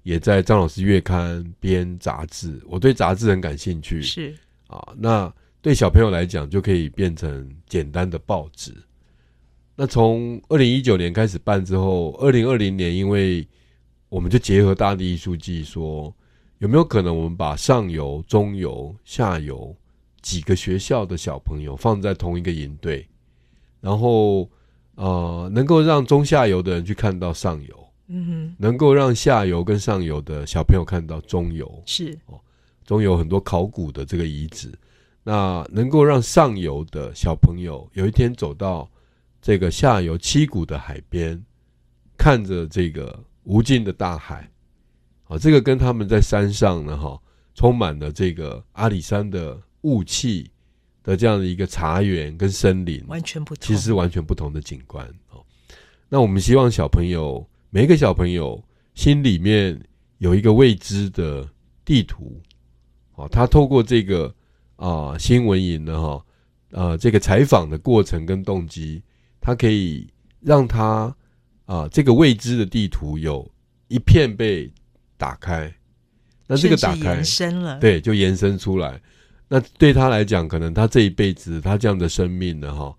[0.03, 4.35] 也在张老师月刊编杂志，我对杂志很感兴趣，是。
[4.67, 8.75] 啊，那对小朋友来讲就可以变成简单的报纸。
[9.77, 13.47] 那从二零一九年开始办之后，二零二零年因为
[14.14, 16.14] 我们就结合大地艺术季，说
[16.59, 19.74] 有没有可能我们把上游、中游、下游
[20.22, 23.05] 几个学校的小朋友放在同一个营队，
[23.81, 24.48] 然后
[24.94, 32.39] 呃，能够让中下游的人去看到上游，嗯哼，能够让下游跟上游的小朋友看到中游，是哦，
[32.86, 34.72] 中游很多考古的这个遗址，
[35.24, 38.89] 那能够让上游的小朋友有一天走到
[39.43, 41.45] 这个下游七股的海边，
[42.16, 43.18] 看着这个。
[43.45, 44.51] 无尽的大海，
[45.24, 47.20] 啊，这个跟他们在山上呢，哈，
[47.55, 50.51] 充满了这个阿里山的雾气
[51.03, 55.45] 的这样的一个茶园跟森林，完全不同，其实完全不同的景观哦。
[56.09, 58.62] 那我们希望小朋友每一个小朋友
[58.95, 59.78] 心里面
[60.18, 61.47] 有一个未知的
[61.84, 62.40] 地图，
[63.14, 64.34] 哦，他透过这个
[64.76, 66.24] 啊新闻营呢，哈，
[66.70, 69.03] 呃，这个采访的过程跟动机，
[69.40, 71.14] 他可以让他。
[71.67, 73.51] 啊，这个未知的地图有
[73.89, 74.71] 一片被
[75.17, 75.73] 打开，
[76.47, 79.01] 那这个打开延伸了，对，就延伸出来。
[79.49, 82.95] 那对他来讲，可能他这一辈子，他这样的生命呢，哈，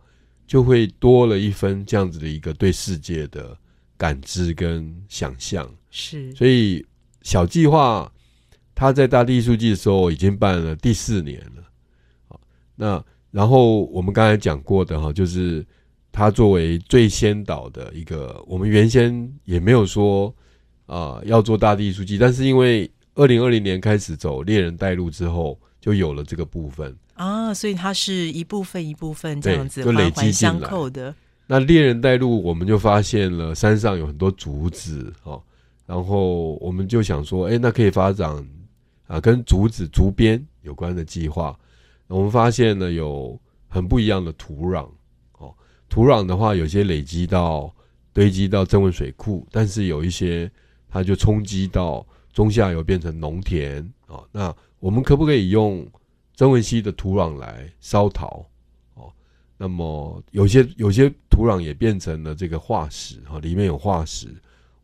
[0.47, 3.57] 就会多了一分这样子的一个对世界的
[3.97, 5.69] 感知跟想象。
[5.89, 6.85] 是，所以
[7.23, 8.11] 小计划
[8.73, 11.63] 他在大地艺术季的时候已经办了第四年了。
[12.27, 12.39] 好，
[12.75, 15.65] 那然后我们刚才讲过的哈，就是
[16.15, 20.33] 他作为最先导的一个，我们原先也没有说
[20.85, 25.59] 啊要做大地艺术季，但是因为二零二零年开始走猎人带路之后。
[25.85, 31.13] 就有了这个部分啊，所以它是一部分一部分这样子就累积相扣的。
[31.45, 35.39] 那猎人带路，我们就发现了山上有很多竹子哦，
[35.85, 38.43] 然后我们就想说，哎，那可以发展
[39.05, 41.55] 啊，跟竹子竹编有关的计划。
[42.07, 44.89] 我们发现呢，有很不一样的土壤哦，
[45.95, 47.73] 土壤的话，有些累积到
[48.11, 50.51] 堆积到增温水库，但是有一些
[50.89, 54.53] 它就冲击到中下游变成农田啊，那。
[54.79, 55.87] 我们可不可以用
[56.35, 58.45] 曾文溪的土壤来烧陶？
[58.95, 59.11] 哦，
[59.57, 64.27] 那么有些有些土壤也变成了这个化石哈，里面有化石，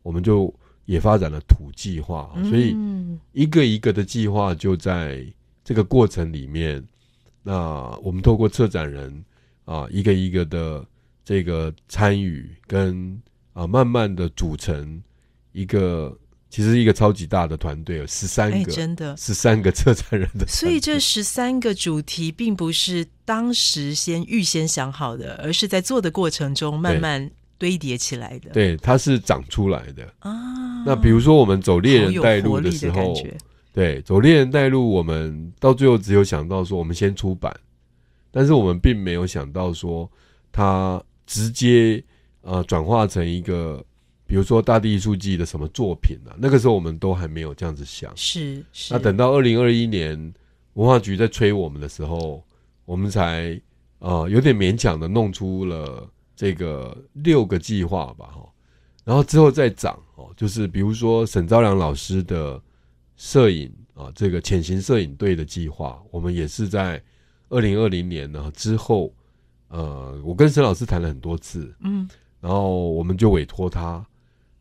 [0.02, 0.52] 我们就
[0.86, 2.34] 也发展了土计划。
[2.48, 2.74] 所以
[3.32, 5.24] 一个一个的计划就在
[5.62, 6.82] 这个过程里面。
[7.44, 9.24] 那我们透过策展人
[9.66, 10.84] 啊，一个一个的
[11.24, 13.20] 这个参与跟
[13.52, 15.02] 啊，慢慢的组成
[15.52, 16.18] 一个。
[16.54, 20.46] 其实一个超级大的团队有十三个，真的十三个策展人的。
[20.46, 28.50] 所以这十三个主题并不是当时先预先想好的，而是在做的过程中慢慢堆叠起来的。
[28.50, 30.84] 对，它是长出来的啊。
[30.84, 33.14] 那比如说我们走猎人带路的时候，
[33.72, 37.50] 对，走猎人带路，我们到最后只有想到说，我们先出版，
[38.30, 40.06] 但是我们并没有想到说，
[40.52, 42.02] 它直接
[42.42, 43.84] 呃转化成一个。
[44.24, 46.32] 比如说大地艺术季的什么作品啊？
[46.38, 48.10] 那个时候我们都还没有这样子想。
[48.16, 48.94] 是是。
[48.94, 50.32] 那等到二零二一年
[50.72, 52.42] 文化局在催我们的时候，
[52.86, 53.60] 我们才
[53.98, 58.48] 啊有点勉强的弄出了这个六个计划吧，哈。
[59.04, 62.58] 然后之后再涨哦，就是比如说沈昭良老师的
[63.18, 67.02] 摄影啊，这个潜行摄影队的计划，我们也是在
[67.50, 69.12] 二零二零年呢之后，
[69.72, 72.06] 呃，我跟沈老师谈了很多次，嗯，
[72.40, 74.04] 然后我们就委托他。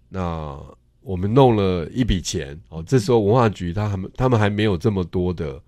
[0.08, 0.58] 那
[1.02, 5.62] 我们弄了一笔钱哦，这时候文化局他还他们还没有这么多的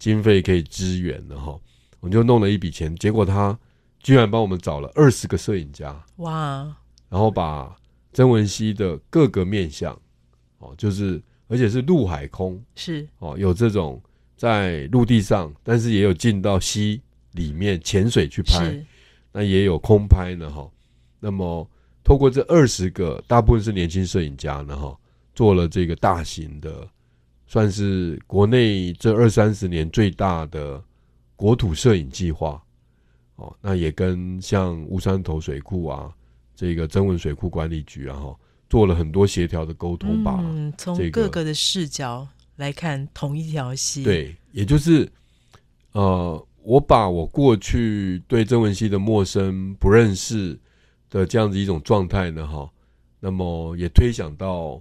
[0.00, 1.56] 经费可以支援的哈，
[2.00, 3.56] 我们就弄了一笔钱，结果他
[4.00, 6.76] 居然帮我们找了二十个摄影家哇，
[7.08, 7.76] 然后把
[8.12, 9.96] 曾文熙的各个面相
[10.58, 14.02] 哦，就是而且是陆海空是哦，有这种
[14.36, 17.00] 在陆地上，但是也有进到溪
[17.32, 18.84] 里面潜水去拍，
[19.32, 20.70] 那也有空拍呢哈，
[21.20, 21.68] 那么。
[22.04, 24.98] 透过这二十个，大部分是年轻摄影家呢，哈，
[25.34, 26.88] 做了这个大型的，
[27.46, 30.82] 算是国内这二三十年最大的
[31.36, 32.62] 国土摄影计划，
[33.36, 36.10] 哦，那也跟像乌山头水库啊，
[36.56, 38.34] 这个增文水库管理局啊，哈，
[38.70, 40.38] 做了很多协调的沟通吧。
[40.40, 42.26] 嗯，从各个的视角
[42.56, 44.02] 来看同一条溪。
[44.02, 45.06] 对，也就是，
[45.92, 50.58] 呃，我把我过去对曾文熙的陌生不认识。
[51.10, 52.68] 的这样子一种状态呢，哈，
[53.20, 54.78] 那么也推想到，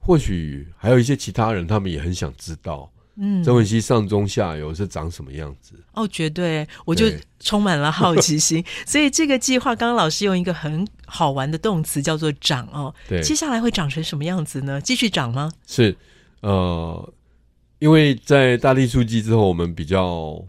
[0.00, 5.74] 或许还有一些其他人，他们也很想知道，嗯，曾文熙上中下游是长什么样子？
[5.92, 7.06] 哦，绝对，我就
[7.38, 14.80] 充满了好奇心， 所以这个计划，刚刚老师用一个很好玩的动词叫做“长”哦，对，接下来会长成什么样子呢？
[14.80, 15.52] 继续长吗？
[15.68, 15.96] 是，
[16.40, 17.14] 呃，
[17.78, 20.44] 因为在大力书记之后，我们比较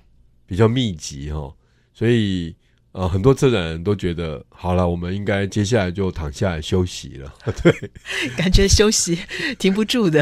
[0.51, 1.55] 比较密集哈，
[1.93, 2.53] 所以。
[2.93, 7.33] 呃，很多策展人都觉得好了，我们应该接下来就躺下来休息了。
[7.63, 7.89] 对，
[8.35, 9.17] 感觉休息
[9.57, 10.21] 停不住的。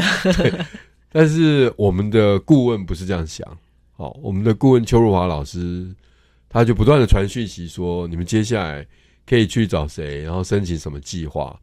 [1.10, 3.44] 但是我们的顾问不是这样想。
[3.96, 5.92] 好，我们的顾问邱若华老师，
[6.48, 8.86] 他就不断的传讯息说，你们接下来
[9.26, 11.60] 可以去找谁，然后申请什么计划。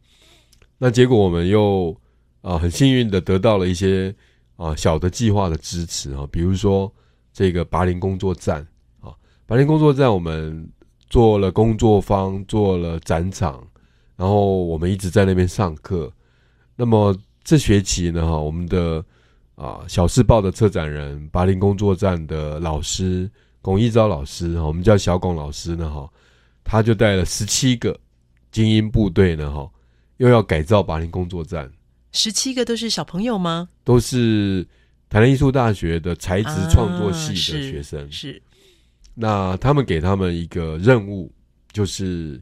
[0.76, 1.98] 那结果我们又
[2.42, 4.14] 啊很幸运的得到了一些
[4.56, 6.92] 啊小的计划的支持啊，比如说
[7.38, 8.66] 这个拔林工作站
[9.00, 9.14] 啊，
[9.46, 10.68] 拔林工作站我们。
[11.10, 13.66] 做了工作坊，做了展场，
[14.14, 16.12] 然后我们一直在那边上课。
[16.76, 19.02] 那么这学期呢，哈，我们的
[19.54, 23.30] 啊小世报的策展人，巴林工作站的老师
[23.62, 26.06] 龚一昭老师，我们叫小龚老师呢，哈，
[26.62, 27.98] 他就带了十七个
[28.50, 29.66] 精英部队呢，哈，
[30.18, 31.72] 又要改造巴林工作站。
[32.12, 33.70] 十七个都是小朋友吗？
[33.82, 34.68] 都是
[35.08, 38.10] 台南艺术大学的材质创作系的学生。
[38.10, 38.40] 是。
[39.14, 41.32] 那他们给他们一个任务，
[41.72, 42.40] 就是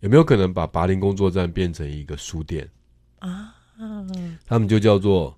[0.00, 2.68] 有没有可能把拔林工作站变成一个书店
[3.18, 3.54] 啊？
[4.46, 5.34] 他们就叫做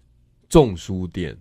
[0.48, 1.36] 种书店。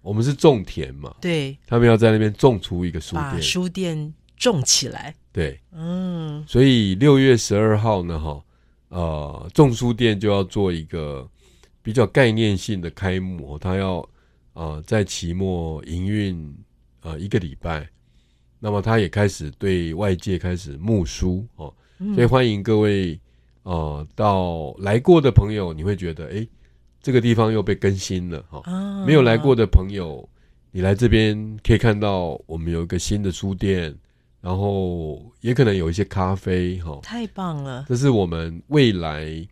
[0.00, 5.12] 我们是种田嘛，对，他们要在那边种出一个书把店，书店种起来。
[5.32, 8.40] 对，嗯，所以六月十二号呢，哈，
[8.90, 11.28] 呃，种书店就要做一个
[11.82, 14.08] 比较概念性的开幕，他要
[14.56, 16.52] 啊在期末营运
[17.00, 17.88] 啊一个礼拜，
[18.58, 21.72] 那么他也开始对外界开始募书哦，
[22.16, 23.20] 所以欢迎各位
[23.62, 26.44] 呃到来过的朋友，你会觉得哎。
[27.02, 28.60] 这个地方又被更新了哈，
[29.06, 30.28] 没有来过的朋友，
[30.72, 33.96] 你来这边可以看到我们有一个新的书店，
[34.40, 37.84] 然后也可能有一些咖啡哈，太棒了！
[37.88, 39.46] 这是我们未来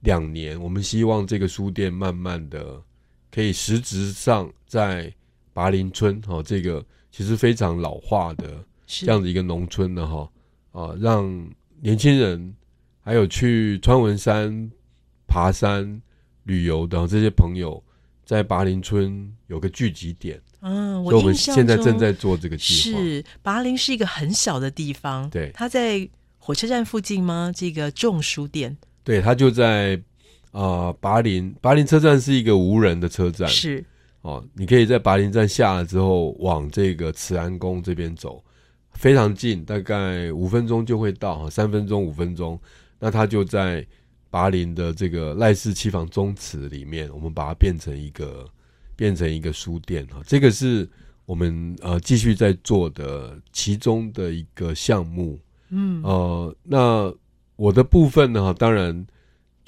[0.00, 2.82] 两年，我们希望这个书店慢慢的
[3.30, 5.12] 可以实质上在
[5.52, 10.30] 拔林村哈，这个其实非常老化的这样的一个农村的哈
[10.72, 11.48] 啊，让
[11.80, 12.54] 年轻人
[13.00, 14.70] 还有去川文山
[15.26, 16.00] 爬山。
[16.44, 17.84] 旅游的这些朋友
[18.24, 22.98] 在拔林村有个聚集点，嗯，我们现在正在做这个计划。
[22.98, 26.08] 是拔林是一个很小的地方，对，它在
[26.38, 27.52] 火车站附近吗？
[27.54, 28.74] 这个种书店，
[29.04, 30.02] 对，它就在
[30.50, 33.84] 啊拔林拔林车站是一个无人的车站，是。
[34.22, 38.42] 哦，你可以在拔林站下了之后往这个慈安宫这边走，
[38.92, 42.60] 非常近，大概五分钟就会到，三分钟五分钟，
[42.98, 43.86] 那它就在。
[44.30, 48.46] 拔林的这个赖氏七房宗祠里面，我们把它变成一个
[48.94, 50.86] 变成一个书店哈，这个是
[51.24, 55.38] 我们呃继续在做的其中的一个项目，
[55.70, 56.02] 嗯。
[56.02, 57.10] 呃，那
[57.56, 59.06] 我的部分呢，当然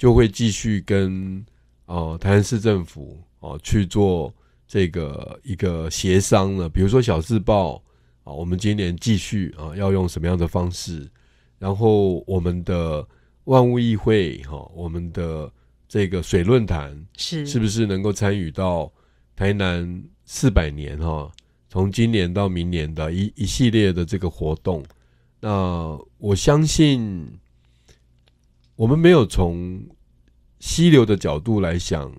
[0.01, 1.45] 就会继续跟
[1.85, 4.33] 呃台南市政府哦去做
[4.67, 7.75] 这个一个协商了，比如说小字报
[8.23, 11.07] 啊，我们今年继续啊要用什么样的方式，
[11.59, 13.07] 然后我们的。
[13.45, 15.51] 万物议会哈，我们的
[15.87, 18.89] 这个水论坛是是不是能够参与到
[19.35, 21.29] 台南四百年哈？
[21.67, 24.83] 从今年到明年的一一系列的这个活动，
[25.39, 27.27] 那我相信
[28.81, 29.79] 我们没有从
[30.59, 32.11] 溪流的角度来想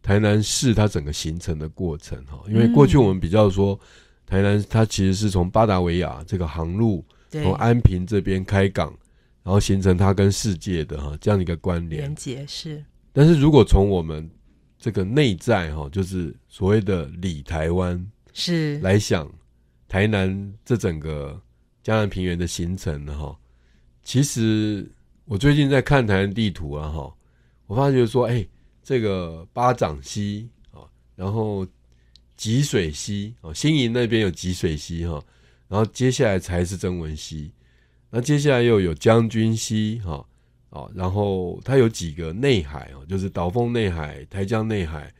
[0.00, 3.76] 台南市它整个形成的过程哈，因为过去我们比较说
[4.24, 8.96] 台南它其实是从巴达维亚这个航路从安平这边开港。
[9.42, 12.02] 然后形成它跟世界的哈这样的一个关联。
[12.02, 14.30] 连接是，但是如果从我们
[14.78, 18.78] 这个内在哈，就是所谓的里台湾是。
[18.78, 19.28] 来想，
[19.88, 21.42] 台南这整个
[21.82, 23.36] 江南平原的形成呢哈，
[24.04, 24.88] 其实
[25.24, 27.14] 我最近在看台湾地图啊哈，
[27.66, 28.46] 我发觉说哎，
[28.82, 30.82] 这个巴掌溪啊，
[31.14, 31.66] 然后
[32.36, 35.22] 吉水溪啊，新营那边有吉水溪哈，
[35.68, 37.52] 然后接下来才是曾文溪。
[38.10, 40.26] 那接下来又有将军溪哈
[40.70, 45.10] 哦，然后它有几个内海哦，就是岛峰内海、台江内海，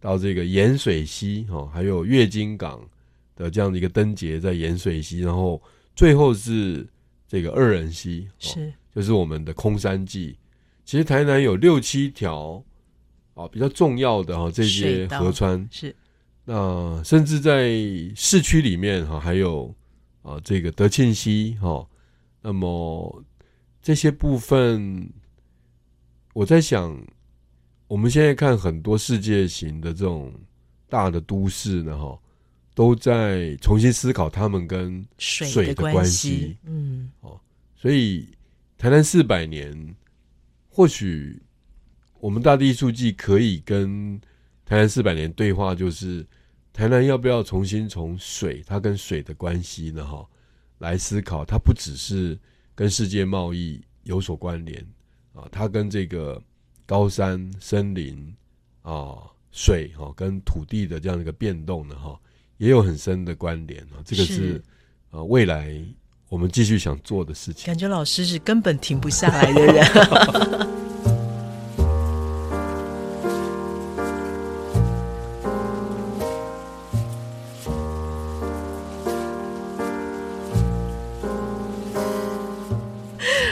[0.00, 2.80] 到这个盐水溪哈，还有月经港
[3.36, 5.62] 的这样的一个灯节在盐水溪，然后
[5.94, 6.84] 最后是
[7.28, 10.38] 这个二人溪，是就是我们的空山记。
[10.84, 12.62] 其实台南有六七条
[13.34, 15.94] 啊比较重要的哈这些河川是，
[16.44, 17.70] 那甚至在
[18.16, 19.72] 市区里面哈还有
[20.22, 21.86] 啊这个德庆溪哈。
[22.42, 23.22] 那么
[23.82, 25.08] 这些部分，
[26.32, 26.98] 我在想，
[27.86, 30.32] 我们现在看很多世界型的这种
[30.88, 32.18] 大的都市呢，哈，
[32.74, 36.56] 都在重新思考他们跟水的关系。
[36.64, 37.38] 嗯，哦，
[37.76, 38.26] 所以
[38.80, 39.94] 台南四百年，
[40.70, 41.42] 或许
[42.18, 44.18] 我们大地书记可以跟
[44.64, 46.26] 台南四百年对话，就是
[46.72, 50.02] 台南要不要重新从水，它跟水的关系呢？
[50.06, 50.26] 哈。
[50.78, 52.38] 来思考，它不只是
[52.74, 54.82] 跟世界贸易有所关联
[55.34, 56.42] 啊，它跟这个
[56.86, 58.34] 高山、森林
[58.80, 62.18] 啊、水哈，跟土地的这样的一个变动呢，哈，
[62.56, 64.00] 也有很深的关联啊。
[64.06, 64.58] 这个是
[65.10, 65.78] 啊，未来
[66.30, 67.66] 我们继续想做的事情。
[67.66, 69.84] 感觉老师是根本停不下来的人。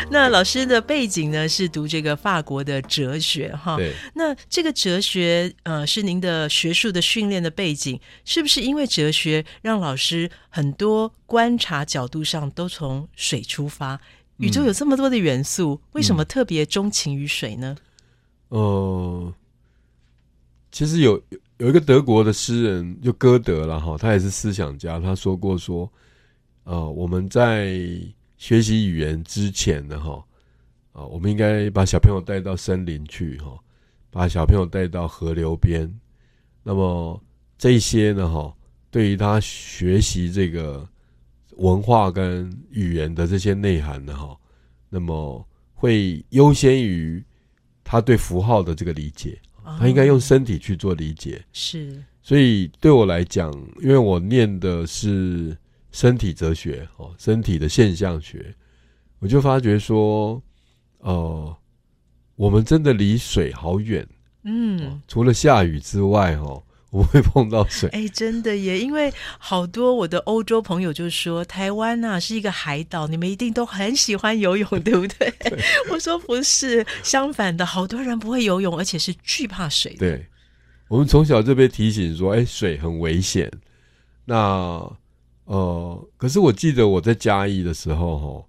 [0.10, 3.92] 那老师的背景呢是读这个法国的哲学哈，对。
[4.14, 14.00] 那这个哲学呃是您的学术的训练的背景，是不是因为哲学让老师很多观察角度上都从水出发？
[14.38, 17.76] 宇宙有这么多的元素，为什么特别钟情于水呢？
[18.48, 19.32] 呃，
[20.72, 21.22] 其实有
[21.58, 25.90] 有一个德国的诗人就歌德了哈，他也是思想家，他说过说，
[26.64, 27.78] 呃，我们在。
[28.38, 30.24] 学习语言之前呢，哈，
[30.92, 33.58] 啊，我们应该把小朋友带到森林去哈，
[34.10, 35.92] 把小朋友带到河流边。
[36.62, 37.22] 那么
[37.58, 38.56] 这些呢哈，
[38.90, 40.88] 对于他学习这个
[41.56, 44.34] 文化跟语言的这些内涵呢哈，
[44.88, 47.22] 那么会优先于
[47.84, 49.38] 他对符号的这个理解。
[49.78, 51.44] 他应该用身体去做理解。
[51.52, 55.54] 是，所以对我来讲，因为我念的是
[55.92, 58.54] 身体哲学哦，身体的现象学，
[59.18, 60.42] 我就发觉说，
[60.98, 61.56] 呃，
[62.36, 64.06] 我们真的离水好远。
[64.44, 67.88] 嗯，除了下雨之外，哦，我们会碰到水。
[67.90, 68.78] 哎，真的耶！
[68.78, 75.32] 因为好多我的欧洲朋友就说，台湾呐是一个海岛，你们一定都很喜欢游泳， 对不对？
[75.90, 79.94] 我说不是，相反的，好多人不会游泳，而且是惧怕水。
[79.96, 80.26] 对，
[80.88, 83.50] 我们从小就被提醒说，哎，水很危险。
[84.24, 84.90] 那
[85.48, 88.48] 呃，可是我记得我在嘉义的时候，哈，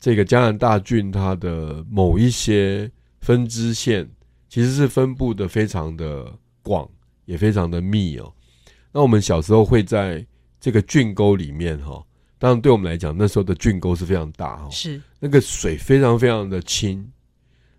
[0.00, 2.90] 这个加拿大郡它的某一些
[3.20, 4.08] 分支线。
[4.48, 6.30] 其实是分布的非常的
[6.62, 6.86] 广，
[7.24, 8.30] 也非常的密哦。
[8.92, 10.22] 那我们小时候会在
[10.60, 12.04] 这个郡沟里面哈，
[12.38, 17.10] 当然对我们来讲，那时候的郡沟是非常大哈，是那个水非常非常的清，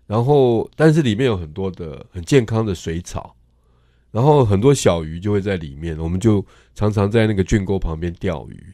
[0.04, 3.36] 然后但是里面有很多的很健康的水草，
[4.14, 6.44] 然后很多小鱼就会在里面，我们就
[6.74, 8.72] 常常在那个郡沟旁边钓鱼，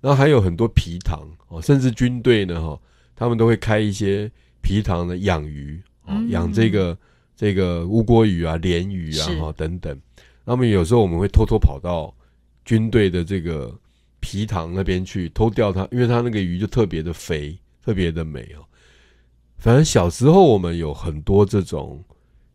[0.00, 2.80] 然后还有很多皮塘哦，甚至军队呢哈，
[3.14, 4.28] 他们都会开一些
[4.60, 6.98] 皮塘的养鱼哦，养这个。
[7.36, 9.98] 这个乌锅鱼啊、鲢鱼啊，哈等等，
[10.44, 12.14] 那么有时候我们会偷偷跑到
[12.66, 13.74] 军队的这个
[14.20, 18.60] 皮塘那边去偷钓它，因为它那个鱼就特别的肥、特别的美哦。
[19.56, 22.04] 反正小时候我们有很多这种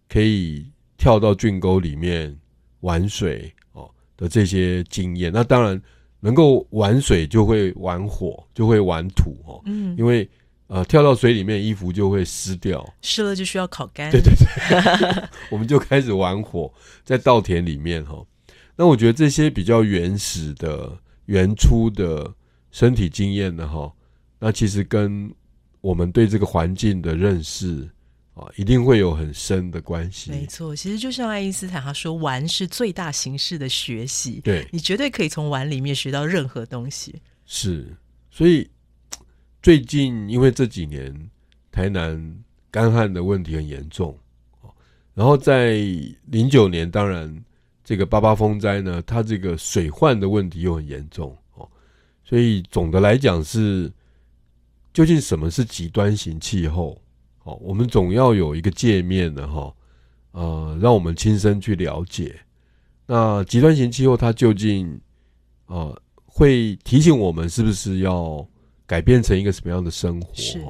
[0.08, 0.64] 可以
[0.98, 2.38] 跳到郡沟里面
[2.82, 5.32] 玩水哦的这些经验。
[5.34, 5.82] 那当然
[6.20, 10.30] 能够玩水就会玩火，就会玩土哦，嗯，因为。
[10.68, 14.10] 呃，跳到水里面，衣服就会湿掉，湿了就需要烤干。
[14.10, 16.74] 对对对， 我们就开始玩火，
[17.04, 18.26] 在稻田里面哈。
[18.76, 20.91] 那我觉得这些比较原始的、
[21.28, 22.34] 原初的
[22.72, 23.93] 身体经验呢，哈，
[24.39, 25.32] 那其实跟
[25.82, 27.88] 我们对这个环境的认识
[28.36, 30.30] 啊，一定会有很深的关系。
[30.30, 34.40] 没错，其实就像爱因斯坦他说，玩是最大形式的学习。
[34.44, 37.20] 对，你绝对可以从玩里面学到任何东西。
[37.48, 37.92] 是，
[38.30, 38.70] 所以。
[39.62, 41.12] 最近因为这几年
[41.72, 44.16] 台南干旱的问题很严重，
[45.16, 45.78] 然后在
[46.28, 47.44] 零九年，当然
[47.84, 51.68] 这个八八风灾呢，它这个水患的问题又很严重哦，
[52.24, 53.92] 所以总的来讲是，
[54.94, 57.02] 究竟什么是极端型气候？
[57.46, 59.74] 哦，我们总要有一个界面的哈，
[60.34, 62.36] 呃，让我们亲身去了解。
[63.08, 65.00] 那极端型气候它究竟
[65.68, 68.48] 呃会提醒我们是不是要？
[68.88, 70.32] 改变成一个什么样的生活？
[70.36, 70.64] 是。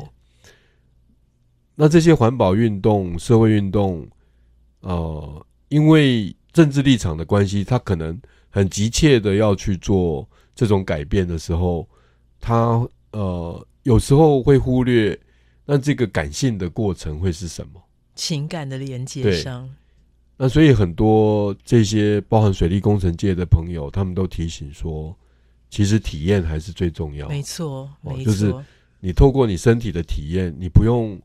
[1.75, 4.07] 那这些环保运动、社会运动，
[4.79, 8.17] 呃，因为政治立场的关系，他可能
[8.49, 11.85] 很急切的要去做这种改变的时候，
[12.39, 15.19] 他呃，有时候会忽略
[15.65, 17.81] 那这个感性的过程会是什么？
[18.15, 19.69] 情感的连接上。
[20.37, 25.15] 那所以很多这些包含水利工程界的朋友，他们都提醒说。
[25.67, 27.27] 其实体验还是最重要。
[27.27, 28.55] 没错，没错，就是
[29.01, 31.19] 你透过你身体的体验，你不用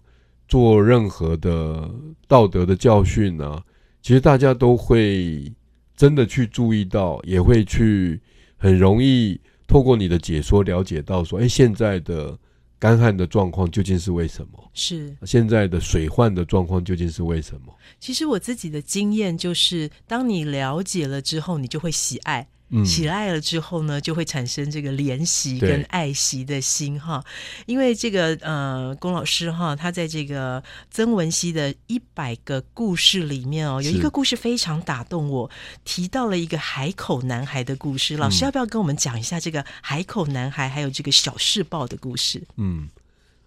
[0.49, 1.89] 做任何的
[2.27, 3.63] 道德的教训啊。
[4.03, 5.53] 其实大家都会
[5.95, 8.21] 真的去注意到，也会去
[8.57, 9.39] 很容易
[9.69, 12.37] 透过你的解说了解到，说，哎，现在的
[12.81, 14.71] 干旱的状况究竟是为什么？
[14.73, 17.73] 是现在的水患的状况究竟是为什么？
[18.01, 22.49] 其实我自己的经验就是，当你了解了之后，你就会喜爱。
[22.85, 27.25] 喜爱了之后呢，就会产生这个怜惜跟爱惜的心哈。
[27.67, 35.51] 因为这个呃，龚老师哈，他在这个曾文熙的一百个故事里面哦，有一个故事非常打动我，
[35.85, 38.17] 提到了一个海口男孩的故事。
[38.17, 42.41] 老师要不要跟我们讲一下这个海口男孩，还有这个小世报的故事？
[42.57, 42.89] 嗯，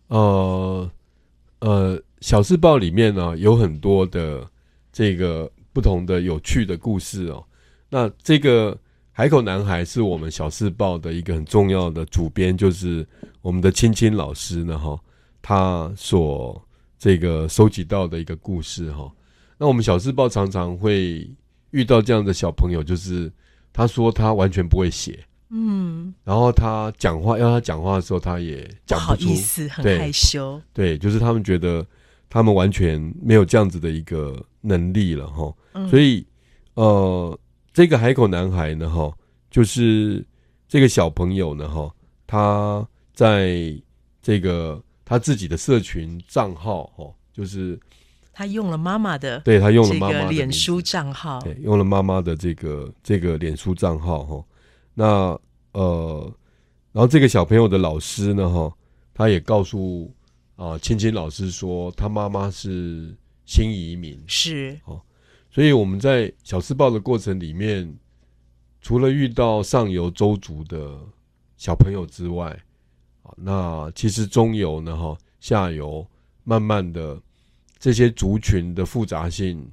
[0.07, 0.91] 呃
[1.59, 4.45] 呃，小世报里面呢有很多的
[4.91, 7.45] 这个不同的有趣的故事哦。
[7.89, 8.77] 那这个。
[9.15, 13.07] 海口男孩是我们小四报的一个很重要的主编，就是
[13.43, 14.99] 我们的青青老师呢，哈，
[15.39, 16.59] 他所
[16.97, 19.11] 这个收集到的一个故事，哈。
[19.55, 21.29] 那我们小四报常常会
[21.69, 23.31] 遇到这样的小朋友，就是
[23.71, 29.29] 他说他完全不会写，嗯，然后他讲话要他讲话的时候，他也讲不出，
[29.69, 31.85] 很害羞，对，就是他们觉得
[32.31, 35.53] 他们完全没有这样子的一个能力了，哈，
[35.87, 36.25] 所以
[36.73, 37.39] 呃。
[37.73, 39.11] 这个海口男孩呢，哈，
[39.49, 40.23] 就是
[40.67, 41.91] 这个小朋友呢，哈，
[42.27, 43.75] 他在
[44.21, 47.79] 这个他自己的社群账号哈，就是
[48.31, 54.45] 他用了妈妈的对他用了这妈妈的脸书账号，对，用了妈妈的这个这个脸书账号哈。
[54.93, 55.39] 那
[55.71, 56.31] 呃，
[56.91, 58.71] 然后这个小朋友的老师呢哈，
[59.15, 60.13] 他也告诉
[60.55, 63.15] 啊青青老师说，他妈妈是
[63.45, 64.79] 新移民，是
[65.53, 67.95] 所以我们在小时报的过程里面，
[68.81, 70.99] 除了遇到上游周族的
[71.57, 72.49] 小朋友之外，
[73.21, 76.03] 啊，那其实中游呢哈，下游
[76.43, 77.21] 慢慢的
[77.77, 79.63] 这些族群的复杂性，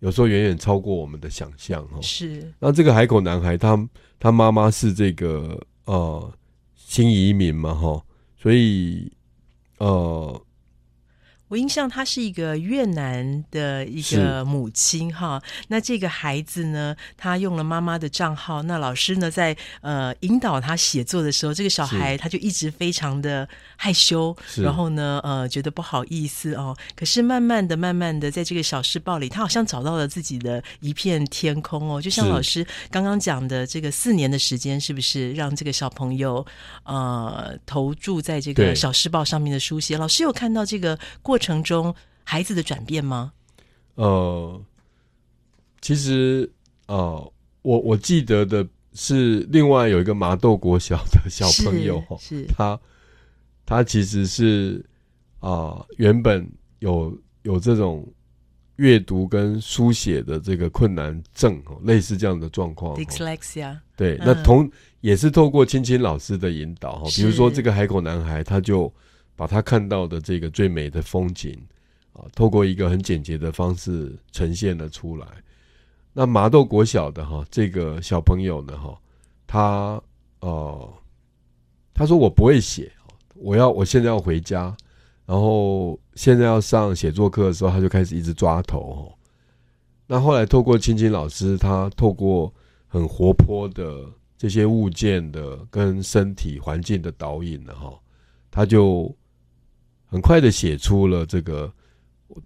[0.00, 1.98] 有时候远远超过我们的想象哈。
[2.02, 3.88] 是那这个海口男孩，他
[4.20, 6.32] 他妈妈是这个呃
[6.76, 8.04] 新移民嘛哈，
[8.36, 9.10] 所以
[9.78, 10.46] 呃
[11.52, 23.46] 我印象她是一个越南的一个母亲哈，那这个孩子呢，他用了妈妈的账号，那老师呢在呃引导他写作的时候，这个小孩他就一直非常的
[23.76, 34.92] 害羞，然后呢呃觉得不好意思哦，可是慢慢的慢慢的在这个小时报里，他好像找到了自己的一片天空哦，就像老师刚刚讲的，这个四年的时间是。
[34.92, 36.44] 不是让这个小朋友
[36.84, 39.96] 呃投注在这个小时报上面的书写？
[39.96, 43.32] 老师有看到这个过程中孩子的转变吗？
[43.96, 44.62] 呃，
[45.82, 46.50] 其实
[46.86, 52.80] 呃，我我记得的是另外有一个麻豆国小的小朋友哦，是是他
[53.66, 54.82] 他其实是
[55.40, 57.12] 啊、原本有
[57.42, 58.06] 有这种
[58.76, 62.96] 阅读跟书写的这个困难症哦，类似这样的状况、哦。
[62.96, 64.70] dyslexia，对，嗯那同
[65.00, 68.92] 也是透过青青老师的引导哈，比如说是这个海口男孩，他就
[69.42, 71.60] 把他看到的这个最美的风景
[72.12, 75.26] 啊，透过一个很简洁的方式呈现了出来。
[76.12, 78.96] 那麻豆国小的哈这个小朋友呢哈，
[79.44, 80.00] 他
[80.42, 80.92] 呃，
[81.92, 82.92] 他说我不会写，
[83.34, 84.76] 我要我现在要回家，
[85.26, 89.18] 然后现在要上写作课的时候，他就开始一直抓头哦。
[90.06, 92.54] 那后来透过青青老师，他透过
[92.86, 97.92] 很活泼的这些物件的跟身体环境的导引呢，哈，
[98.48, 99.12] 他就
[100.12, 101.72] 很快的写出了这个，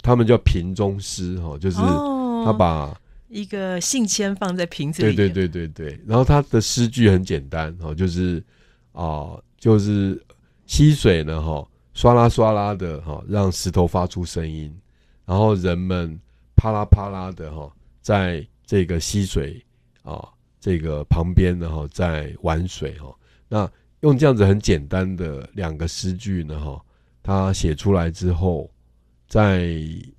[0.01, 2.15] 他们叫瓶中诗哈，就是哦。
[2.47, 2.97] 他把、
[3.27, 8.41] 一个信签放在瓶子里，对对对对对，然后他的诗句很简单哈，就是
[8.93, 10.23] 啊、就是
[10.65, 14.73] 溪水呢哈，唰啦唰啦的哈，让石头发出声音，
[15.25, 16.17] 然后人们
[16.55, 17.69] 啪啦啪啦的哈，
[18.01, 19.61] 在这个溪水
[20.03, 20.25] 啊
[20.61, 23.13] 这个旁边呢哈，在玩水哈。
[23.49, 23.69] 那
[24.03, 26.81] 用这样子很简单的两个诗句呢哈，
[27.27, 28.71] 他写出来之后，
[29.27, 29.75] 在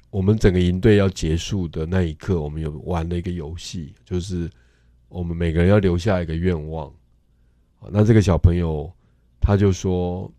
[0.10, 4.50] 我们整个营队要结束的那一刻，我们有玩了一个游戏，就是
[5.08, 6.94] 我们每个人要留下一个愿望。
[7.90, 8.92] 那这个小朋友
[9.40, 10.30] 他就说：“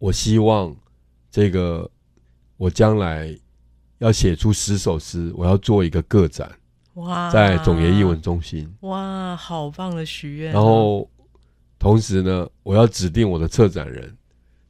[0.00, 0.74] 我希望
[1.30, 1.88] 这个
[2.56, 3.32] 我将来
[3.98, 6.50] 要写出十首诗，我要做一个个展，
[6.94, 8.68] 哇，在总研艺文中心。
[8.80, 11.08] 哇，好棒的许愿哦，然后
[11.78, 14.16] 同时呢，我要指定我的策展人。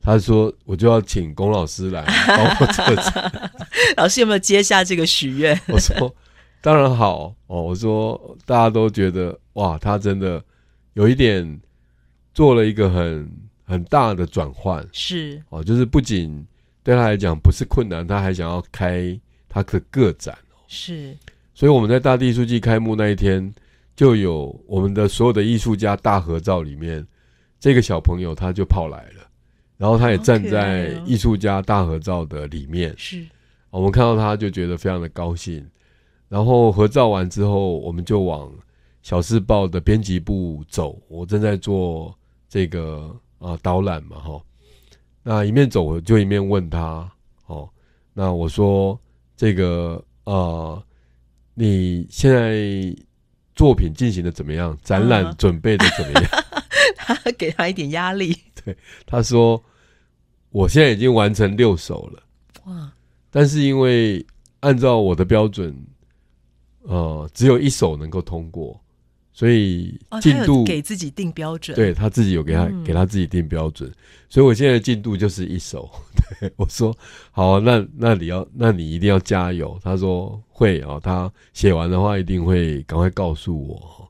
[0.02, 3.52] 他说，我就要请龚老师来帮我策展。
[3.98, 5.58] 老师有没有接下这个许愿？
[5.68, 6.14] 我说
[6.62, 7.62] 当然好哦。
[7.62, 10.42] 我说大家都觉得哇，他真的
[10.94, 11.60] 有一点
[12.32, 13.30] 做了一个很
[13.64, 16.44] 很大的转换是哦，就是不仅
[16.82, 20.56] 对他来讲不是困难，他还想要开他的个展哦。
[20.66, 21.14] 是，
[21.54, 23.52] 所以我们在大地艺术季开幕那一天，
[23.94, 27.06] 就有我们的所有的艺术家大合照里面，
[27.58, 29.19] 这个小朋友他就跑来了，
[29.80, 32.94] 然后他也站在哦艺术家大合照的里面。
[32.98, 33.26] 是
[33.70, 35.66] 我们看到他就觉得非常的高兴，
[36.28, 38.52] 然后合照完之后，我们就往
[39.00, 41.00] 小时报的编辑部走。
[41.08, 42.14] 我正在做
[42.46, 44.38] 这个啊、导览嘛，哈。
[45.22, 47.10] 那一面走我就一面问他，
[47.46, 47.66] 哦，
[48.12, 49.00] 那我说
[49.34, 50.82] 这个呃，
[51.54, 52.94] 你现在
[53.54, 54.76] 作品进行的怎么样？
[54.82, 56.30] 展览嗯准备的怎么样？
[56.96, 58.76] 他给他一点压力， 对
[59.06, 59.62] 他说
[60.50, 62.22] 我现在已经完成六首了。
[62.64, 62.92] 哇，
[63.30, 64.24] 但是因为
[64.60, 65.74] 按照我的标准，
[66.82, 68.78] 呃，只有一首能够通过，
[69.32, 73.90] 所以进度、给自己定标准，对他自己有给他、嗯给他自己定标准，
[74.28, 75.88] 所以我现在的进度就是一首。
[76.40, 76.96] 对我说
[77.32, 79.78] 好、啊，那那你要那你一定要加油。
[79.82, 84.08] 他说会啊、他写完的话一定会赶快告诉我。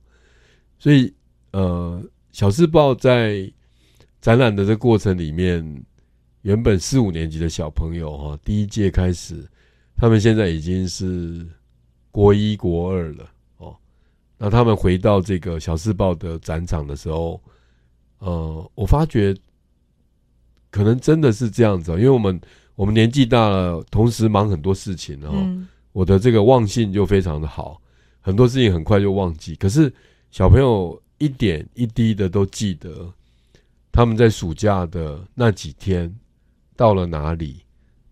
[0.79, 1.13] 所以
[1.53, 3.51] 呃，小时报在
[4.21, 5.85] 展览的这过程里面，
[6.43, 9.47] 原本四五年级的小朋友哈、第一届开始，
[9.97, 11.47] 他们现在已经是
[12.11, 13.77] 国一国二了哦。
[14.39, 17.41] 那他们回到这个小四报的展场的时候，
[18.21, 19.37] 呃，我发觉
[20.71, 22.41] 可能真的是这样子，因为我们
[22.75, 25.39] 我们年纪大了，同时忙很多事情，然后
[25.93, 27.81] 我的这个忘性就非常的好，
[28.21, 29.55] 很多事情很快就忘记。
[29.57, 29.93] 可是
[30.31, 33.13] 小朋友一点一滴的都记得，
[33.93, 36.11] 他们在暑假的那几天
[36.81, 37.61] 到了哪里，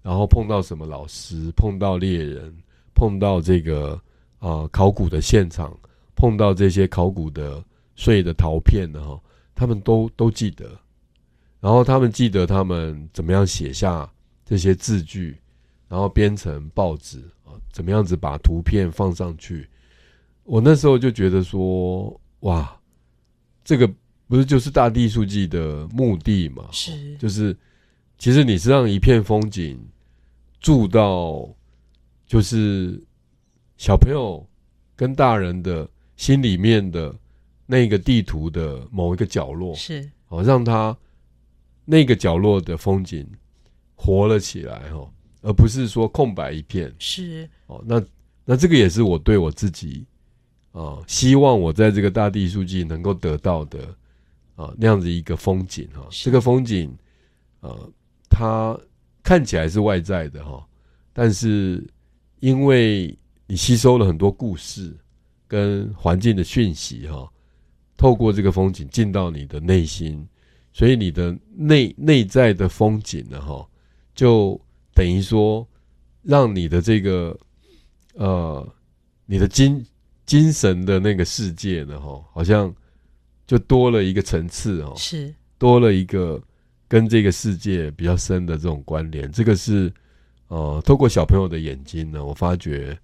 [0.02, 2.54] 然后碰到什么老师，碰到猎人，
[2.94, 3.98] 碰到这个
[4.38, 5.74] 啊考古的现场，
[6.14, 7.64] 碰到这些考古的
[7.96, 9.18] 碎的陶片的哈，
[9.54, 10.78] 他们都都记得。
[11.60, 14.06] 然后他们记得他们怎么样写下
[14.44, 15.40] 这些字句，
[15.88, 19.66] 然后编成报纸啊，怎么样子把图片放上去。
[20.44, 22.78] 我那时候就觉得说，哇，
[23.64, 23.90] 这个
[24.26, 26.68] 不是就是大地书记的目的嘛？
[26.70, 27.56] 是，就是
[28.18, 29.80] 其实你是让一片风景
[30.60, 31.48] 住到，
[32.26, 33.00] 就是
[33.76, 34.44] 小朋友
[34.94, 37.14] 跟大人的心里面的
[37.64, 40.96] 那个地图的某一个角落，是，哦，让他。
[41.90, 43.26] 那个角落的风景
[43.94, 45.10] 活了起来哈，
[45.40, 46.94] 而不是说空白一片。
[46.98, 48.04] 是哦，那
[48.44, 50.04] 那这个也是我对我自己
[50.72, 53.78] 啊，希望我在这个大地书记能够得到的
[54.54, 56.06] 啊那样子一个风景哈。
[56.10, 56.94] 这个风景
[57.60, 57.74] 啊，
[58.28, 58.78] 它
[59.22, 60.66] 看起来是外在的哈，
[61.12, 61.86] 但是
[62.40, 63.16] 因为
[63.46, 64.96] 你吸收了很多故事
[65.46, 67.30] 跟环境的讯息哈，
[67.96, 70.26] 透过这个风景进到你的内心。
[70.70, 73.66] 所以你的内内在的风景呢，哈，
[74.14, 74.60] 就
[74.94, 75.66] 等于说，
[76.22, 77.36] 让你的这个
[78.14, 78.74] 呃，
[79.26, 79.84] 你的精
[80.24, 82.72] 精神的那个世界呢，哈，好像
[83.44, 86.40] 就多了一个层次哦，是多了一个
[86.88, 89.30] 跟这个世界比较深的这种关联。
[89.30, 89.92] 这个是
[90.48, 92.98] 呃，透过小朋友的眼睛呢，我发觉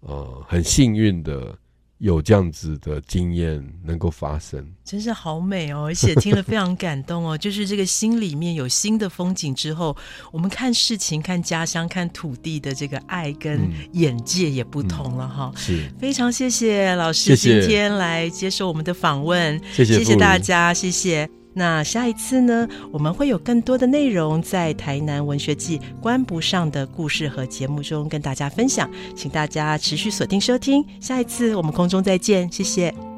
[0.00, 1.56] 呃，很幸运的。
[1.98, 5.84] 有这样子的经验能够发生，真是好美哦！
[5.84, 7.38] 而且听了非常感动哦。
[7.38, 9.96] 就是这个心里面有新的风景之后，
[10.32, 15.52] 我们看事情、看家乡、看土地的这个爱跟眼界也不同了哈。
[15.54, 21.41] 是，非常谢谢老师今天来接受我们的访问，谢谢谢谢大家，谢谢。
[21.54, 30.84] 那下一次呢，我们会有更多的内容在台南文学季关不上的故事和节目中跟大家分享，请大家持续锁定收听。
[31.00, 33.11] 下一次我们空中再见，谢谢。